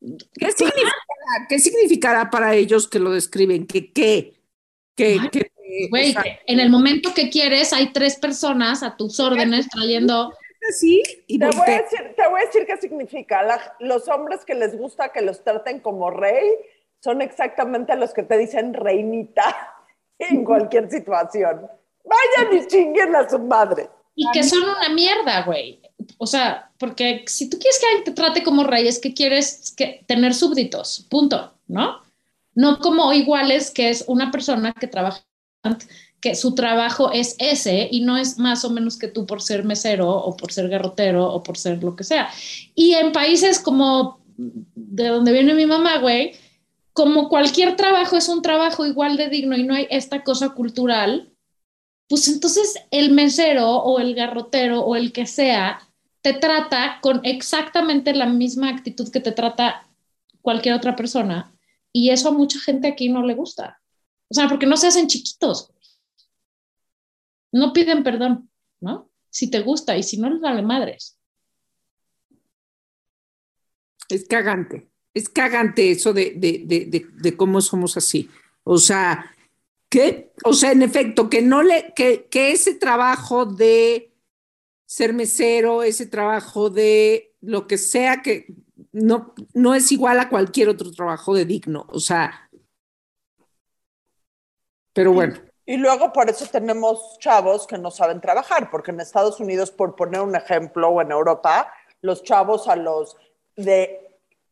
¿Qué 0.00 0.50
significará, 0.50 1.46
qué 1.46 1.58
significará 1.58 2.30
para 2.30 2.54
ellos 2.54 2.88
que 2.88 2.98
lo 2.98 3.10
describen? 3.10 3.66
¿Que 3.66 3.92
qué? 3.92 4.32
Que, 4.96 5.18
Ay, 5.92 6.08
o 6.08 6.12
sea, 6.14 6.22
que 6.22 6.40
en 6.46 6.58
el 6.58 6.70
momento 6.70 7.12
que 7.14 7.28
quieres 7.28 7.74
hay 7.74 7.92
tres 7.92 8.16
personas 8.16 8.82
a 8.82 8.96
tus 8.96 9.20
órdenes 9.20 9.68
trayendo... 9.68 10.32
así 10.70 11.02
y 11.26 11.38
Te 11.38 11.48
voy, 11.48 11.68
a 11.68 11.82
decir, 11.82 12.14
te 12.16 12.28
voy 12.30 12.40
a 12.40 12.46
decir 12.46 12.64
qué 12.66 12.78
significa. 12.78 13.42
La- 13.42 13.76
los 13.80 14.08
hombres 14.08 14.42
que 14.46 14.54
les 14.54 14.74
gusta 14.74 15.10
que 15.12 15.20
los 15.20 15.44
traten 15.44 15.80
como 15.80 16.10
rey 16.10 16.48
son 17.04 17.20
exactamente 17.20 17.94
los 17.94 18.14
que 18.14 18.22
te 18.22 18.38
dicen 18.38 18.72
reinita 18.72 19.84
en 20.18 20.44
cualquier 20.46 20.90
situación. 20.90 21.68
Vayan 22.06 22.56
y 22.56 22.66
chinguen 22.68 23.14
a 23.14 23.28
su 23.28 23.38
madre. 23.38 23.90
y 24.14 24.24
que 24.32 24.42
son 24.44 24.62
una 24.62 24.88
mierda, 24.88 25.42
güey. 25.44 25.82
O 26.18 26.26
sea, 26.26 26.70
porque 26.78 27.24
si 27.26 27.48
tú 27.48 27.58
quieres 27.58 27.78
que 27.78 27.86
alguien 27.86 28.04
te 28.04 28.12
trate 28.12 28.42
como 28.42 28.64
rey, 28.64 28.86
es 28.86 28.98
que 28.98 29.14
quieres 29.14 29.74
tener 30.06 30.34
súbditos, 30.34 31.06
punto, 31.08 31.54
¿no? 31.66 32.00
No 32.54 32.78
como 32.78 33.12
iguales, 33.12 33.70
que 33.70 33.90
es 33.90 34.04
una 34.06 34.30
persona 34.30 34.72
que 34.72 34.86
trabaja, 34.86 35.24
que 36.20 36.34
su 36.34 36.54
trabajo 36.54 37.12
es 37.12 37.36
ese 37.38 37.88
y 37.90 38.00
no 38.00 38.16
es 38.16 38.38
más 38.38 38.64
o 38.64 38.70
menos 38.70 38.98
que 38.98 39.08
tú 39.08 39.26
por 39.26 39.42
ser 39.42 39.64
mesero 39.64 40.10
o 40.10 40.36
por 40.36 40.52
ser 40.52 40.68
garrotero 40.68 41.26
o 41.26 41.42
por 41.42 41.58
ser 41.58 41.82
lo 41.82 41.96
que 41.96 42.04
sea. 42.04 42.30
Y 42.74 42.94
en 42.94 43.12
países 43.12 43.58
como 43.58 44.20
de 44.36 45.08
donde 45.08 45.32
viene 45.32 45.54
mi 45.54 45.66
mamá, 45.66 45.98
güey, 45.98 46.34
como 46.92 47.28
cualquier 47.28 47.76
trabajo 47.76 48.16
es 48.16 48.28
un 48.28 48.42
trabajo 48.42 48.86
igual 48.86 49.16
de 49.16 49.28
digno 49.28 49.56
y 49.56 49.64
no 49.64 49.74
hay 49.74 49.86
esta 49.90 50.24
cosa 50.24 50.50
cultural, 50.50 51.30
pues 52.08 52.28
entonces 52.28 52.74
el 52.90 53.12
mesero 53.12 53.70
o 53.70 53.98
el 53.98 54.14
garrotero 54.14 54.80
o 54.80 54.96
el 54.96 55.12
que 55.12 55.26
sea 55.26 55.85
te 56.26 56.32
trata 56.32 56.98
con 57.02 57.20
exactamente 57.22 58.12
la 58.12 58.26
misma 58.26 58.68
actitud 58.70 59.12
que 59.12 59.20
te 59.20 59.30
trata 59.30 59.88
cualquier 60.42 60.74
otra 60.74 60.96
persona 60.96 61.54
y 61.92 62.10
eso 62.10 62.30
a 62.30 62.32
mucha 62.32 62.58
gente 62.58 62.88
aquí 62.88 63.08
no 63.08 63.24
le 63.24 63.34
gusta. 63.34 63.80
O 64.28 64.34
sea, 64.34 64.48
porque 64.48 64.66
no 64.66 64.76
se 64.76 64.88
hacen 64.88 65.06
chiquitos. 65.06 65.72
No 67.52 67.72
piden 67.72 68.02
perdón, 68.02 68.50
¿no? 68.80 69.08
Si 69.30 69.48
te 69.48 69.60
gusta 69.60 69.96
y 69.96 70.02
si 70.02 70.16
no, 70.16 70.28
les 70.28 70.40
vale 70.40 70.62
madres. 70.62 71.16
Es 74.08 74.26
cagante, 74.26 74.90
es 75.14 75.28
cagante 75.28 75.92
eso 75.92 76.12
de, 76.12 76.32
de, 76.36 76.64
de, 76.66 77.06
de 77.08 77.36
cómo 77.36 77.60
somos 77.60 77.96
así. 77.96 78.28
O 78.64 78.78
sea, 78.78 79.32
que, 79.88 80.32
o 80.42 80.54
sea, 80.54 80.72
en 80.72 80.82
efecto, 80.82 81.30
que 81.30 81.40
no 81.40 81.62
le, 81.62 81.92
que, 81.94 82.26
que 82.28 82.50
ese 82.50 82.74
trabajo 82.74 83.46
de 83.46 84.15
ser 84.86 85.12
mesero, 85.12 85.82
ese 85.82 86.06
trabajo 86.06 86.70
de 86.70 87.34
lo 87.40 87.66
que 87.66 87.76
sea 87.76 88.22
que 88.22 88.46
no, 88.92 89.34
no 89.52 89.74
es 89.74 89.92
igual 89.92 90.18
a 90.20 90.30
cualquier 90.30 90.68
otro 90.68 90.90
trabajo 90.92 91.34
de 91.34 91.44
digno, 91.44 91.86
o 91.90 92.00
sea, 92.00 92.48
pero 94.96 95.12
bueno. 95.12 95.34
Y 95.66 95.76
luego 95.76 96.10
por 96.12 96.30
eso 96.30 96.46
tenemos 96.46 97.18
chavos 97.18 97.66
que 97.66 97.76
no 97.76 97.90
saben 97.90 98.20
trabajar, 98.20 98.70
porque 98.70 98.92
en 98.92 99.00
Estados 99.00 99.40
Unidos, 99.40 99.70
por 99.70 99.94
poner 99.94 100.22
un 100.22 100.34
ejemplo, 100.34 100.88
o 100.88 101.02
en 101.02 101.10
Europa, 101.10 101.70
los 102.00 102.22
chavos 102.22 102.66
a 102.66 102.76
los 102.76 103.16
de 103.56 104.00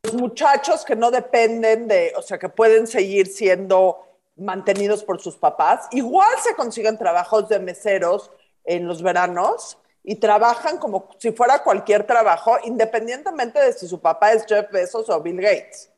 los 0.02 0.14
muchachos 0.14 0.84
que 0.84 0.96
no 0.96 1.10
dependen 1.10 1.88
de, 1.88 2.12
o 2.18 2.20
sea, 2.20 2.38
que 2.38 2.50
pueden 2.50 2.86
seguir 2.86 3.28
siendo 3.28 4.04
mantenidos 4.36 5.02
por 5.02 5.18
sus 5.18 5.36
papás, 5.36 5.88
igual 5.92 6.28
se 6.42 6.54
consiguen 6.54 6.98
trabajos 6.98 7.48
de 7.48 7.60
meseros 7.60 8.30
en 8.64 8.86
los 8.86 9.00
veranos 9.02 9.78
y 10.06 10.16
trabajan 10.16 10.76
como 10.76 11.08
si 11.18 11.32
fuera 11.32 11.64
cualquier 11.64 12.06
trabajo, 12.06 12.58
independientemente 12.64 13.58
de 13.58 13.72
si 13.72 13.88
su 13.88 14.00
papá 14.00 14.32
es 14.32 14.44
Jeff 14.46 14.70
Bezos 14.70 15.08
o 15.08 15.20
Bill 15.22 15.40
Gates. 15.40 15.90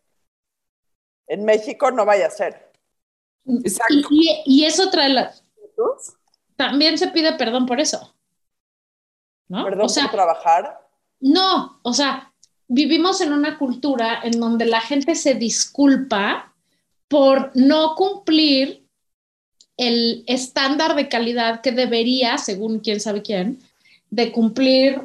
En 1.27 1.45
México 1.45 1.91
no 1.91 2.05
vaya 2.05 2.29
a 2.29 2.31
ser. 2.31 2.71
Exacto. 3.65 4.09
Y, 4.11 4.43
y, 4.47 4.65
eso 4.65 4.91
trae 4.91 5.09
la... 5.09 5.35
También 6.55 6.97
se 6.99 7.09
pide 7.09 7.33
perdón 7.33 7.67
por 7.67 7.81
eso. 7.81 8.15
¿no? 9.49 9.65
¿Perdón 9.65 9.87
o 9.87 9.89
sea, 9.89 10.05
por 10.05 10.13
trabajar? 10.13 10.89
No, 11.19 11.81
o 11.83 11.93
sea, 11.93 12.33
vivimos 12.69 13.21
en 13.21 13.33
una 13.33 13.59
cultura 13.59 14.21
en 14.23 14.39
donde 14.39 14.67
la 14.67 14.81
gente 14.81 15.17
se 15.17 15.35
disculpa 15.35 16.55
por 17.09 17.51
no 17.55 17.97
cumplir 17.97 18.87
el 19.77 20.25
estándar 20.29 20.95
de 20.95 21.09
calidad 21.09 21.61
que 21.61 21.73
debería, 21.73 22.39
según 22.39 22.79
quién 22.79 23.01
sabe 23.01 23.23
quién, 23.23 23.61
de 24.11 24.33
cumplir 24.33 25.03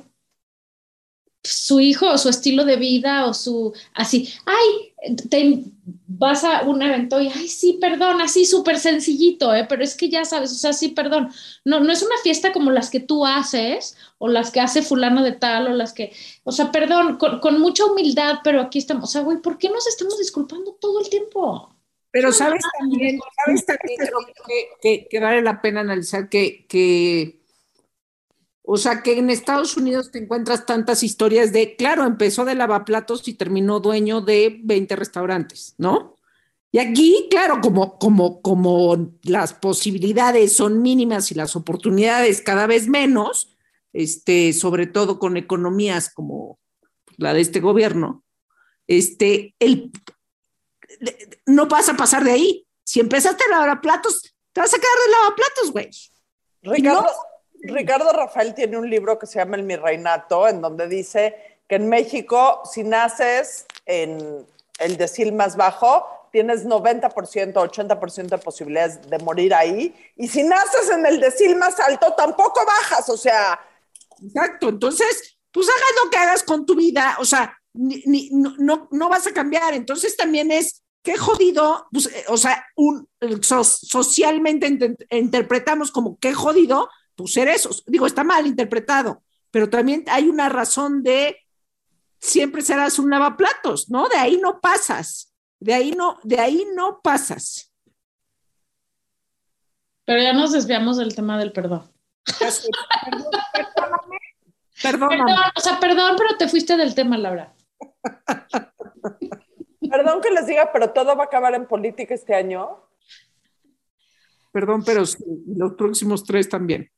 su 1.43 1.79
hijo 1.79 2.07
o 2.07 2.17
su 2.17 2.29
estilo 2.29 2.65
de 2.65 2.75
vida 2.75 3.25
o 3.25 3.33
su 3.33 3.73
así, 3.93 4.31
ay, 4.45 5.15
te 5.29 5.63
vas 6.07 6.43
a 6.43 6.61
un 6.63 6.83
evento 6.83 7.19
y 7.19 7.29
ay, 7.29 7.47
sí, 7.47 7.79
perdón, 7.81 8.21
así 8.21 8.45
súper 8.45 8.77
sencillito, 8.77 9.53
¿eh? 9.55 9.65
pero 9.67 9.83
es 9.83 9.95
que 9.95 10.09
ya 10.09 10.23
sabes, 10.23 10.51
o 10.51 10.55
sea, 10.55 10.71
sí, 10.73 10.89
perdón, 10.89 11.31
no, 11.65 11.79
no 11.79 11.91
es 11.91 12.03
una 12.03 12.17
fiesta 12.21 12.53
como 12.53 12.69
las 12.69 12.91
que 12.91 12.99
tú 12.99 13.25
haces 13.25 13.97
o 14.19 14.27
las 14.27 14.51
que 14.51 14.59
hace 14.59 14.83
fulano 14.83 15.23
de 15.23 15.31
tal 15.31 15.67
o 15.67 15.73
las 15.73 15.93
que, 15.93 16.13
o 16.43 16.51
sea, 16.51 16.71
perdón, 16.71 17.17
con, 17.17 17.39
con 17.39 17.59
mucha 17.59 17.85
humildad, 17.85 18.39
pero 18.43 18.61
aquí 18.61 18.77
estamos, 18.77 19.05
o 19.05 19.11
sea, 19.11 19.21
güey, 19.21 19.39
¿por 19.39 19.57
qué 19.57 19.69
nos 19.69 19.87
estamos 19.87 20.19
disculpando 20.19 20.73
todo 20.79 21.01
el 21.01 21.09
tiempo? 21.09 21.75
Pero 22.11 22.31
sabes 22.33 22.63
también, 22.77 23.19
sabes 23.45 23.65
también 23.65 23.99
que, 24.45 24.67
que, 24.81 25.07
que, 25.07 25.19
vale 25.19 25.41
la 25.41 25.61
pena 25.61 25.79
analizar 25.79 26.27
que, 26.27 26.65
que, 26.67 27.40
o 28.63 28.77
sea, 28.77 29.01
que 29.01 29.17
en 29.17 29.29
Estados 29.29 29.75
Unidos 29.75 30.11
te 30.11 30.19
encuentras 30.19 30.65
tantas 30.65 31.03
historias 31.03 31.51
de, 31.51 31.75
claro, 31.75 32.05
empezó 32.05 32.45
de 32.45 32.55
lavaplatos 32.55 33.27
y 33.27 33.33
terminó 33.33 33.79
dueño 33.79 34.21
de 34.21 34.59
20 34.63 34.95
restaurantes, 34.95 35.75
¿no? 35.77 36.15
Y 36.71 36.79
aquí, 36.79 37.27
claro, 37.29 37.59
como, 37.59 37.97
como, 37.97 38.41
como 38.41 39.13
las 39.23 39.53
posibilidades 39.53 40.55
son 40.55 40.81
mínimas 40.81 41.31
y 41.31 41.35
las 41.35 41.55
oportunidades 41.55 42.41
cada 42.41 42.65
vez 42.65 42.87
menos, 42.87 43.57
este, 43.93 44.53
sobre 44.53 44.87
todo 44.87 45.19
con 45.19 45.35
economías 45.35 46.13
como 46.13 46.59
la 47.17 47.33
de 47.33 47.41
este 47.41 47.59
gobierno, 47.59 48.23
este, 48.87 49.53
el, 49.59 49.91
no 51.45 51.67
vas 51.67 51.89
a 51.89 51.97
pasar 51.97 52.23
de 52.23 52.31
ahí. 52.31 52.67
Si 52.83 52.99
empezaste 52.99 53.43
a 53.43 53.51
lavar 53.51 53.81
platos, 53.81 54.21
te 54.53 54.61
vas 54.61 54.73
a 54.73 54.77
quedar 54.77 54.93
de 55.05 55.11
lavaplatos, 55.11 55.71
güey. 55.71 55.89
Ricardo, 56.61 57.01
no. 57.01 57.30
Ricardo 57.63 58.11
Rafael 58.11 58.53
tiene 58.53 58.77
un 58.77 58.89
libro 58.89 59.19
que 59.19 59.27
se 59.27 59.39
llama 59.39 59.55
El 59.55 59.63
Mi 59.63 59.75
Reinato, 59.75 60.47
en 60.47 60.61
donde 60.61 60.87
dice 60.87 61.35
que 61.67 61.75
en 61.75 61.87
México, 61.87 62.61
si 62.65 62.83
naces 62.83 63.65
en 63.85 64.45
el 64.79 64.97
decil 64.97 65.33
más 65.33 65.55
bajo, 65.55 66.05
tienes 66.31 66.65
90%, 66.65 67.53
80% 67.53 68.27
de 68.27 68.37
posibilidades 68.37 69.09
de 69.09 69.19
morir 69.19 69.53
ahí. 69.53 69.93
Y 70.15 70.27
si 70.27 70.43
naces 70.43 70.89
en 70.89 71.05
el 71.05 71.19
decil 71.19 71.55
más 71.55 71.79
alto, 71.79 72.13
tampoco 72.13 72.65
bajas, 72.65 73.07
o 73.09 73.17
sea. 73.17 73.59
Exacto, 74.23 74.69
entonces, 74.69 75.37
pues 75.51 75.67
hagas 75.67 76.03
lo 76.03 76.09
que 76.09 76.17
hagas 76.17 76.43
con 76.43 76.65
tu 76.65 76.75
vida, 76.75 77.17
o 77.19 77.25
sea, 77.25 77.57
no, 77.73 78.87
no, 78.91 79.09
vas 79.09 79.27
a 79.27 79.33
cambiar. 79.33 79.73
Entonces 79.73 80.15
también 80.15 80.51
es, 80.51 80.83
qué 81.03 81.17
jodido, 81.17 81.87
pues, 81.91 82.09
o 82.27 82.37
sea, 82.37 82.65
un, 82.75 83.07
so, 83.41 83.63
socialmente 83.63 84.67
int 84.67 84.83
interpretamos 85.09 85.91
como 85.91 86.17
qué 86.19 86.33
jodido, 86.33 86.89
pues 87.15 87.33
ser 87.33 87.47
eso. 87.47 87.69
Digo, 87.87 88.07
está 88.07 88.23
mal 88.23 88.45
interpretado, 88.47 89.23
pero 89.51 89.69
también 89.69 90.03
hay 90.07 90.27
una 90.27 90.49
razón 90.49 91.03
de 91.03 91.37
siempre 92.19 92.61
serás 92.61 92.99
un 92.99 93.09
lavaplatos, 93.09 93.89
¿no? 93.89 94.07
De 94.07 94.17
ahí 94.17 94.37
no 94.37 94.61
pasas, 94.61 95.33
de 95.59 95.73
ahí 95.73 95.91
no, 95.91 96.19
de 96.23 96.39
ahí 96.39 96.67
no 96.75 97.01
pasas. 97.01 97.71
Pero 100.05 100.21
ya 100.21 100.33
nos 100.33 100.51
desviamos 100.51 100.97
del 100.97 101.15
tema 101.15 101.37
del 101.37 101.51
perdón. 101.51 101.89
Perdón, 102.39 103.31
perdóname. 103.53 104.17
Perdóname. 104.81 105.23
Perdón, 105.25 105.51
o 105.55 105.59
sea, 105.59 105.79
perdón, 105.79 106.15
pero 106.17 106.37
te 106.37 106.47
fuiste 106.47 106.75
del 106.77 106.95
tema, 106.95 107.17
Laura. 107.17 107.53
Perdón 109.89 110.21
que 110.21 110.31
les 110.31 110.47
diga, 110.47 110.71
pero 110.71 110.91
todo 110.91 111.15
va 111.15 111.23
a 111.23 111.27
acabar 111.27 111.53
en 111.53 111.67
política 111.67 112.13
este 112.13 112.33
año. 112.33 112.83
Perdón, 114.51 114.83
pero 114.83 115.05
sí, 115.05 115.23
los 115.47 115.73
próximos 115.73 116.23
tres 116.23 116.49
también. 116.49 116.91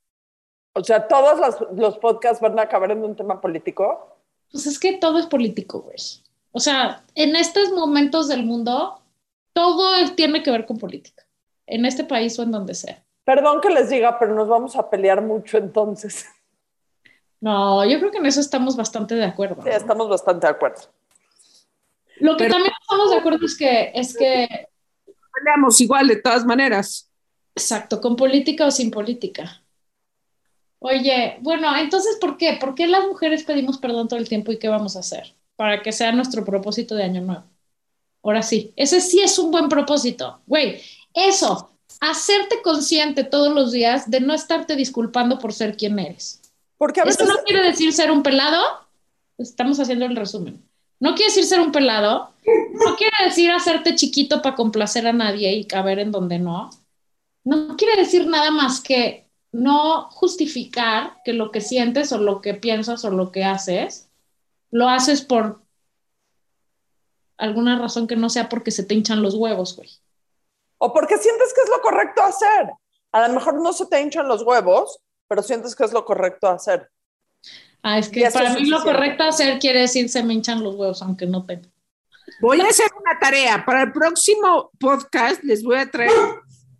O 0.73 0.83
sea, 0.83 1.07
todos 1.07 1.39
los, 1.39 1.77
los, 1.77 1.97
podcasts 1.99 2.41
van 2.41 2.57
a 2.57 2.63
acabar 2.63 2.91
en 2.91 3.03
un 3.03 3.15
tema 3.15 3.39
político. 3.39 4.17
Pues 4.51 4.65
es 4.65 4.79
que 4.79 4.93
todo 4.93 5.19
es 5.19 5.27
político, 5.27 5.81
güey. 5.81 5.97
O 6.51 6.59
sea, 6.59 7.03
en 7.15 7.35
estos 7.35 7.71
momentos 7.71 8.27
del 8.27 8.43
mundo, 8.43 9.01
todo 9.53 9.93
tiene 10.15 10.41
que 10.43 10.51
ver 10.51 10.65
con 10.65 10.77
política. 10.77 11.23
En 11.67 11.85
este 11.85 12.03
país 12.03 12.37
o 12.39 12.43
en 12.43 12.51
donde 12.51 12.75
sea. 12.75 13.03
Perdón 13.23 13.61
que 13.61 13.69
les 13.69 13.89
diga, 13.89 14.19
pero 14.19 14.35
nos 14.35 14.47
vamos 14.47 14.75
a 14.75 14.89
pelear 14.89 15.21
mucho 15.21 15.57
entonces. 15.57 16.25
No, 17.39 17.83
yo 17.85 17.99
creo 17.99 18.11
que 18.11 18.17
en 18.17 18.25
eso 18.25 18.39
estamos 18.39 18.75
bastante 18.75 19.15
de 19.15 19.25
acuerdo. 19.25 19.61
Sí, 19.63 19.69
estamos 19.69 20.09
bastante 20.09 20.47
de 20.47 20.51
acuerdo. 20.51 20.81
Lo 22.17 22.37
que 22.37 22.45
Pero, 22.45 22.55
también 22.55 22.73
estamos 22.81 23.09
de 23.09 23.17
acuerdo 23.17 23.45
es 23.45 23.57
que 23.57 23.91
es 23.93 24.15
que 24.15 24.47
peleamos 25.33 25.81
igual 25.81 26.07
de 26.07 26.17
todas 26.17 26.45
maneras. 26.45 27.09
Exacto, 27.55 27.99
con 27.99 28.15
política 28.15 28.65
o 28.65 28.71
sin 28.71 28.91
política. 28.91 29.62
Oye, 30.85 31.37
bueno, 31.39 31.73
entonces 31.77 32.17
¿por 32.19 32.35
qué? 32.35 32.57
¿Por 32.59 32.75
qué 32.75 32.87
las 32.87 33.05
mujeres 33.07 33.45
pedimos 33.45 33.77
perdón 33.77 34.09
todo 34.09 34.19
el 34.19 34.27
tiempo 34.27 34.51
y 34.51 34.59
qué 34.59 34.67
vamos 34.67 34.97
a 34.97 34.99
hacer 34.99 35.33
para 35.55 35.81
que 35.81 35.93
sea 35.93 36.11
nuestro 36.11 36.43
propósito 36.43 36.93
de 36.95 37.03
año 37.03 37.21
nuevo? 37.21 37.45
Ahora 38.21 38.41
sí, 38.41 38.73
ese 38.75 38.99
sí 38.99 39.21
es 39.21 39.39
un 39.39 39.49
buen 39.49 39.69
propósito. 39.69 40.41
Güey, 40.45 40.81
eso, 41.13 41.71
hacerte 42.01 42.61
consciente 42.61 43.23
todos 43.23 43.53
los 43.53 43.71
días 43.71 44.11
de 44.11 44.19
no 44.19 44.33
estarte 44.33 44.75
disculpando 44.75 45.39
por 45.39 45.53
ser 45.53 45.77
quien 45.77 45.97
eres. 45.99 46.41
Porque 46.77 46.99
a 46.99 47.05
veces... 47.05 47.21
Eso 47.21 47.31
no 47.31 47.43
quiere 47.45 47.63
decir 47.63 47.93
ser 47.93 48.11
un 48.11 48.21
pelado. 48.21 48.61
Estamos 49.37 49.79
haciendo 49.79 50.05
el 50.05 50.17
resumen. 50.17 50.61
No 50.99 51.15
quiere 51.15 51.31
decir 51.31 51.45
ser 51.45 51.61
un 51.61 51.71
pelado. 51.71 52.33
No 52.45 52.97
quiere 52.97 53.15
decir 53.23 53.51
hacerte 53.51 53.95
chiquito 53.95 54.41
para 54.41 54.55
complacer 54.55 55.07
a 55.07 55.13
nadie 55.13 55.53
y 55.53 55.63
caber 55.63 55.99
en 55.99 56.11
donde 56.11 56.39
no. 56.39 56.71
No 57.45 57.77
quiere 57.77 57.95
decir 57.95 58.27
nada 58.27 58.51
más 58.51 58.81
que 58.81 59.22
no 59.53 60.09
justificar 60.09 61.21
que 61.23 61.31
lo 61.31 61.51
que 61.51 61.61
sientes 61.61 62.11
o 62.11 62.17
lo 62.17 62.41
que 62.41 62.55
piensas 62.55 63.05
o 63.05 63.11
lo 63.11 63.31
que 63.31 63.45
haces, 63.45 64.09
lo 64.71 64.89
haces 64.89 65.21
por 65.21 65.61
alguna 67.37 67.77
razón 67.77 68.07
que 68.07 68.15
no 68.15 68.29
sea 68.29 68.49
porque 68.49 68.71
se 68.71 68.83
te 68.83 68.95
hinchan 68.95 69.21
los 69.21 69.35
huevos, 69.35 69.75
güey. 69.75 69.89
O 70.79 70.91
porque 70.91 71.17
sientes 71.17 71.53
que 71.53 71.61
es 71.61 71.69
lo 71.69 71.81
correcto 71.81 72.23
hacer. 72.23 72.71
A 73.11 73.27
lo 73.27 73.33
mejor 73.35 73.61
no 73.61 73.71
se 73.73 73.85
te 73.85 74.01
hinchan 74.01 74.27
los 74.27 74.41
huevos, 74.41 74.99
pero 75.27 75.43
sientes 75.43 75.75
que 75.75 75.83
es 75.83 75.93
lo 75.93 76.03
correcto 76.03 76.47
hacer. 76.47 76.89
Ah, 77.83 77.99
es 77.99 78.09
que 78.09 78.27
para 78.31 78.49
es 78.49 78.55
mí 78.55 78.65
lo 78.65 78.81
correcto 78.81 79.23
hacer 79.23 79.59
quiere 79.59 79.81
decir 79.81 80.09
se 80.09 80.23
me 80.23 80.33
hinchan 80.33 80.63
los 80.63 80.75
huevos, 80.75 81.03
aunque 81.03 81.27
no 81.27 81.45
tenga. 81.45 81.69
Voy 82.41 82.59
a 82.59 82.65
hacer 82.65 82.89
una 82.99 83.19
tarea. 83.19 83.63
Para 83.63 83.83
el 83.83 83.91
próximo 83.91 84.71
podcast 84.79 85.43
les 85.43 85.63
voy 85.63 85.77
a 85.77 85.91
traer 85.91 86.11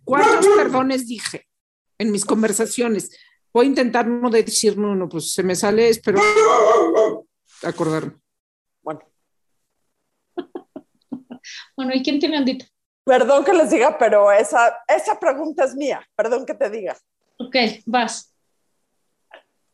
cuántos 0.04 0.46
perdones 0.56 1.06
dije 1.06 1.43
en 1.98 2.10
mis 2.10 2.24
conversaciones. 2.24 3.16
Voy 3.52 3.66
a 3.66 3.68
intentar 3.68 4.06
no 4.06 4.30
decir 4.30 4.76
no, 4.76 4.94
no, 4.94 5.08
pues 5.08 5.32
se 5.32 5.42
me 5.42 5.54
sale, 5.54 5.88
espero 5.88 6.20
acordarme. 7.62 8.14
Bueno, 8.82 9.00
Bueno, 11.76 11.94
¿y 11.94 12.02
quién 12.02 12.18
tiene 12.18 12.38
ondita? 12.38 12.66
perdón 13.04 13.44
que 13.44 13.52
les 13.52 13.70
diga, 13.70 13.98
pero 13.98 14.32
esa, 14.32 14.82
esa 14.88 15.20
pregunta 15.20 15.64
es 15.64 15.74
mía. 15.74 16.02
Perdón 16.16 16.46
que 16.46 16.54
te 16.54 16.70
diga. 16.70 16.96
Ok, 17.38 17.54
vas. 17.84 18.34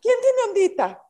¿Quién 0.00 0.16
tiene 0.20 0.42
ondita? 0.48 1.00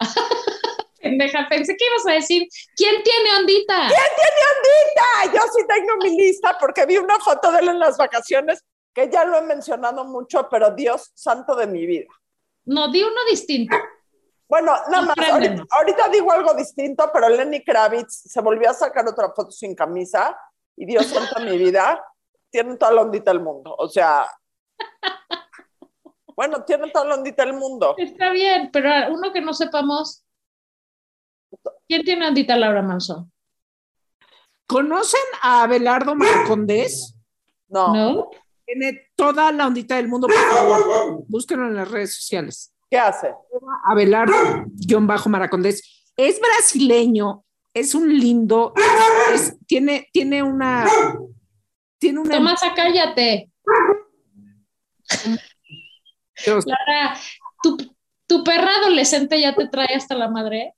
Pendeja, 1.00 1.46
pensé 1.48 1.76
que 1.76 1.86
ibas 1.86 2.06
a 2.08 2.12
decir, 2.12 2.46
¿quién 2.76 3.02
tiene 3.02 3.36
ondita? 3.38 3.84
¡Ondita! 3.84 5.34
Yo 5.34 5.40
sí 5.54 5.64
tengo 5.66 5.96
mi 6.02 6.16
lista 6.16 6.58
porque 6.58 6.84
vi 6.84 6.98
una 6.98 7.18
foto 7.18 7.50
de 7.52 7.60
él 7.60 7.68
en 7.68 7.78
las 7.78 7.96
vacaciones 7.96 8.62
que 8.92 9.10
ya 9.10 9.24
lo 9.24 9.38
he 9.38 9.42
mencionado 9.42 10.04
mucho, 10.04 10.48
pero 10.48 10.70
Dios 10.72 11.10
santo 11.14 11.54
de 11.54 11.66
mi 11.66 11.86
vida. 11.86 12.12
No, 12.64 12.88
di 12.90 13.02
uno 13.02 13.24
distinto. 13.28 13.76
Bueno, 14.48 14.72
nada 14.90 15.02
más, 15.02 15.16
ahorita, 15.70 16.08
digo 16.08 16.32
algo 16.32 16.54
distinto, 16.54 17.08
pero 17.12 17.28
Lenny 17.28 17.62
Kravitz 17.62 18.22
se 18.26 18.40
volvió 18.40 18.70
a 18.70 18.74
sacar 18.74 19.06
otra 19.06 19.30
foto 19.32 19.52
sin 19.52 19.76
camisa 19.76 20.36
y 20.76 20.86
Dios 20.86 21.06
santo 21.06 21.38
de 21.38 21.50
mi 21.50 21.56
vida, 21.56 22.04
tiene 22.50 22.76
toda 22.76 22.90
la 22.90 23.02
ondita 23.02 23.30
del 23.30 23.42
mundo. 23.42 23.74
O 23.78 23.88
sea, 23.88 24.26
bueno, 26.36 26.64
tiene 26.64 26.90
toda 26.90 27.04
la 27.04 27.14
ondita 27.14 27.44
del 27.44 27.54
mundo. 27.54 27.94
Está 27.96 28.30
bien, 28.30 28.70
pero 28.72 28.90
uno 29.12 29.32
que 29.32 29.40
no 29.40 29.54
sepamos. 29.54 30.24
¿Quién 31.86 32.04
tiene 32.04 32.26
ondita, 32.26 32.56
Laura 32.56 32.82
Manso? 32.82 33.28
¿Conocen 34.66 35.20
a 35.42 35.62
Abelardo 35.62 36.14
Marcondés? 36.14 37.14
No, 37.68 37.94
¿No? 37.94 38.30
Tiene 38.72 39.08
toda 39.16 39.50
la 39.50 39.66
ondita 39.66 39.96
del 39.96 40.06
mundo, 40.08 40.28
por 40.28 40.36
favor. 40.36 41.24
Búsquenlo 41.26 41.66
en 41.66 41.74
las 41.74 41.90
redes 41.90 42.14
sociales. 42.14 42.72
¿qué 42.88 42.98
hace? 42.98 43.34
Abelardo-Maracondés. 43.88 46.12
Es 46.16 46.40
brasileño, 46.40 47.44
es 47.74 47.94
un 47.94 48.16
lindo, 48.18 48.72
es- 49.32 49.56
tiene, 49.66 50.08
tiene 50.12 50.42
una. 50.42 50.86
Tiene 51.98 52.20
una. 52.20 52.36
Tomasa, 52.36 52.72
cállate. 52.74 53.50
Laura, 56.46 57.16
tu, 57.62 57.76
tu 58.26 58.44
perra 58.44 58.76
adolescente 58.76 59.40
ya 59.40 59.54
te 59.54 59.68
trae 59.68 59.94
hasta 59.94 60.14
la 60.14 60.28
madre. 60.28 60.74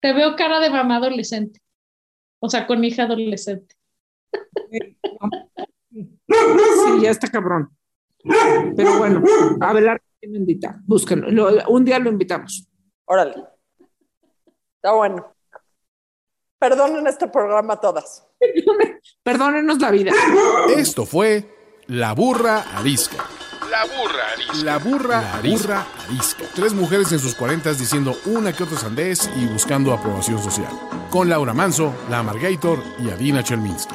Te 0.00 0.12
veo 0.12 0.36
cara 0.36 0.60
de 0.60 0.70
mamá 0.70 0.96
adolescente. 0.96 1.60
O 2.40 2.48
sea, 2.48 2.66
con 2.66 2.82
hija 2.84 3.04
adolescente. 3.04 3.74
Sí, 6.28 7.00
ya 7.02 7.10
está 7.10 7.28
cabrón. 7.28 7.70
Pero 8.76 8.98
bueno, 8.98 9.22
Abelardo 9.60 10.02
tiene 10.20 10.38
ondita. 10.38 10.78
Búsquenlo. 10.84 11.30
Lo- 11.30 11.68
un 11.68 11.84
día 11.84 11.98
lo 11.98 12.10
invitamos. 12.10 12.68
Órale. 13.06 13.34
Está 14.76 14.92
bueno. 14.92 15.34
Perdonen 16.58 17.06
este 17.06 17.26
programa 17.28 17.76
todas. 17.80 18.26
Perdónenos 19.22 19.78
la 19.80 19.90
vida. 19.90 20.12
Esto 20.76 21.06
fue 21.06 21.82
La 21.86 22.12
Burra 22.12 22.60
Arisca. 22.76 23.24
La 23.70 23.84
burra 23.84 24.32
arisca. 24.34 24.64
La 24.64 24.78
burra, 24.78 25.34
arisca. 25.36 25.86
arisca. 26.08 26.44
Tres 26.56 26.74
mujeres 26.74 27.12
en 27.12 27.20
sus 27.20 27.36
cuarentas 27.36 27.78
diciendo 27.78 28.16
una 28.26 28.52
que 28.52 28.64
otra 28.64 28.76
sandez 28.76 29.30
y 29.36 29.46
buscando 29.46 29.92
aprobación 29.92 30.42
social. 30.42 30.72
Con 31.08 31.28
Laura 31.28 31.54
Manso, 31.54 31.94
La 32.10 32.18
Amargator 32.18 32.80
y 32.98 33.10
Adina 33.10 33.44
Chelminsky. 33.44 33.94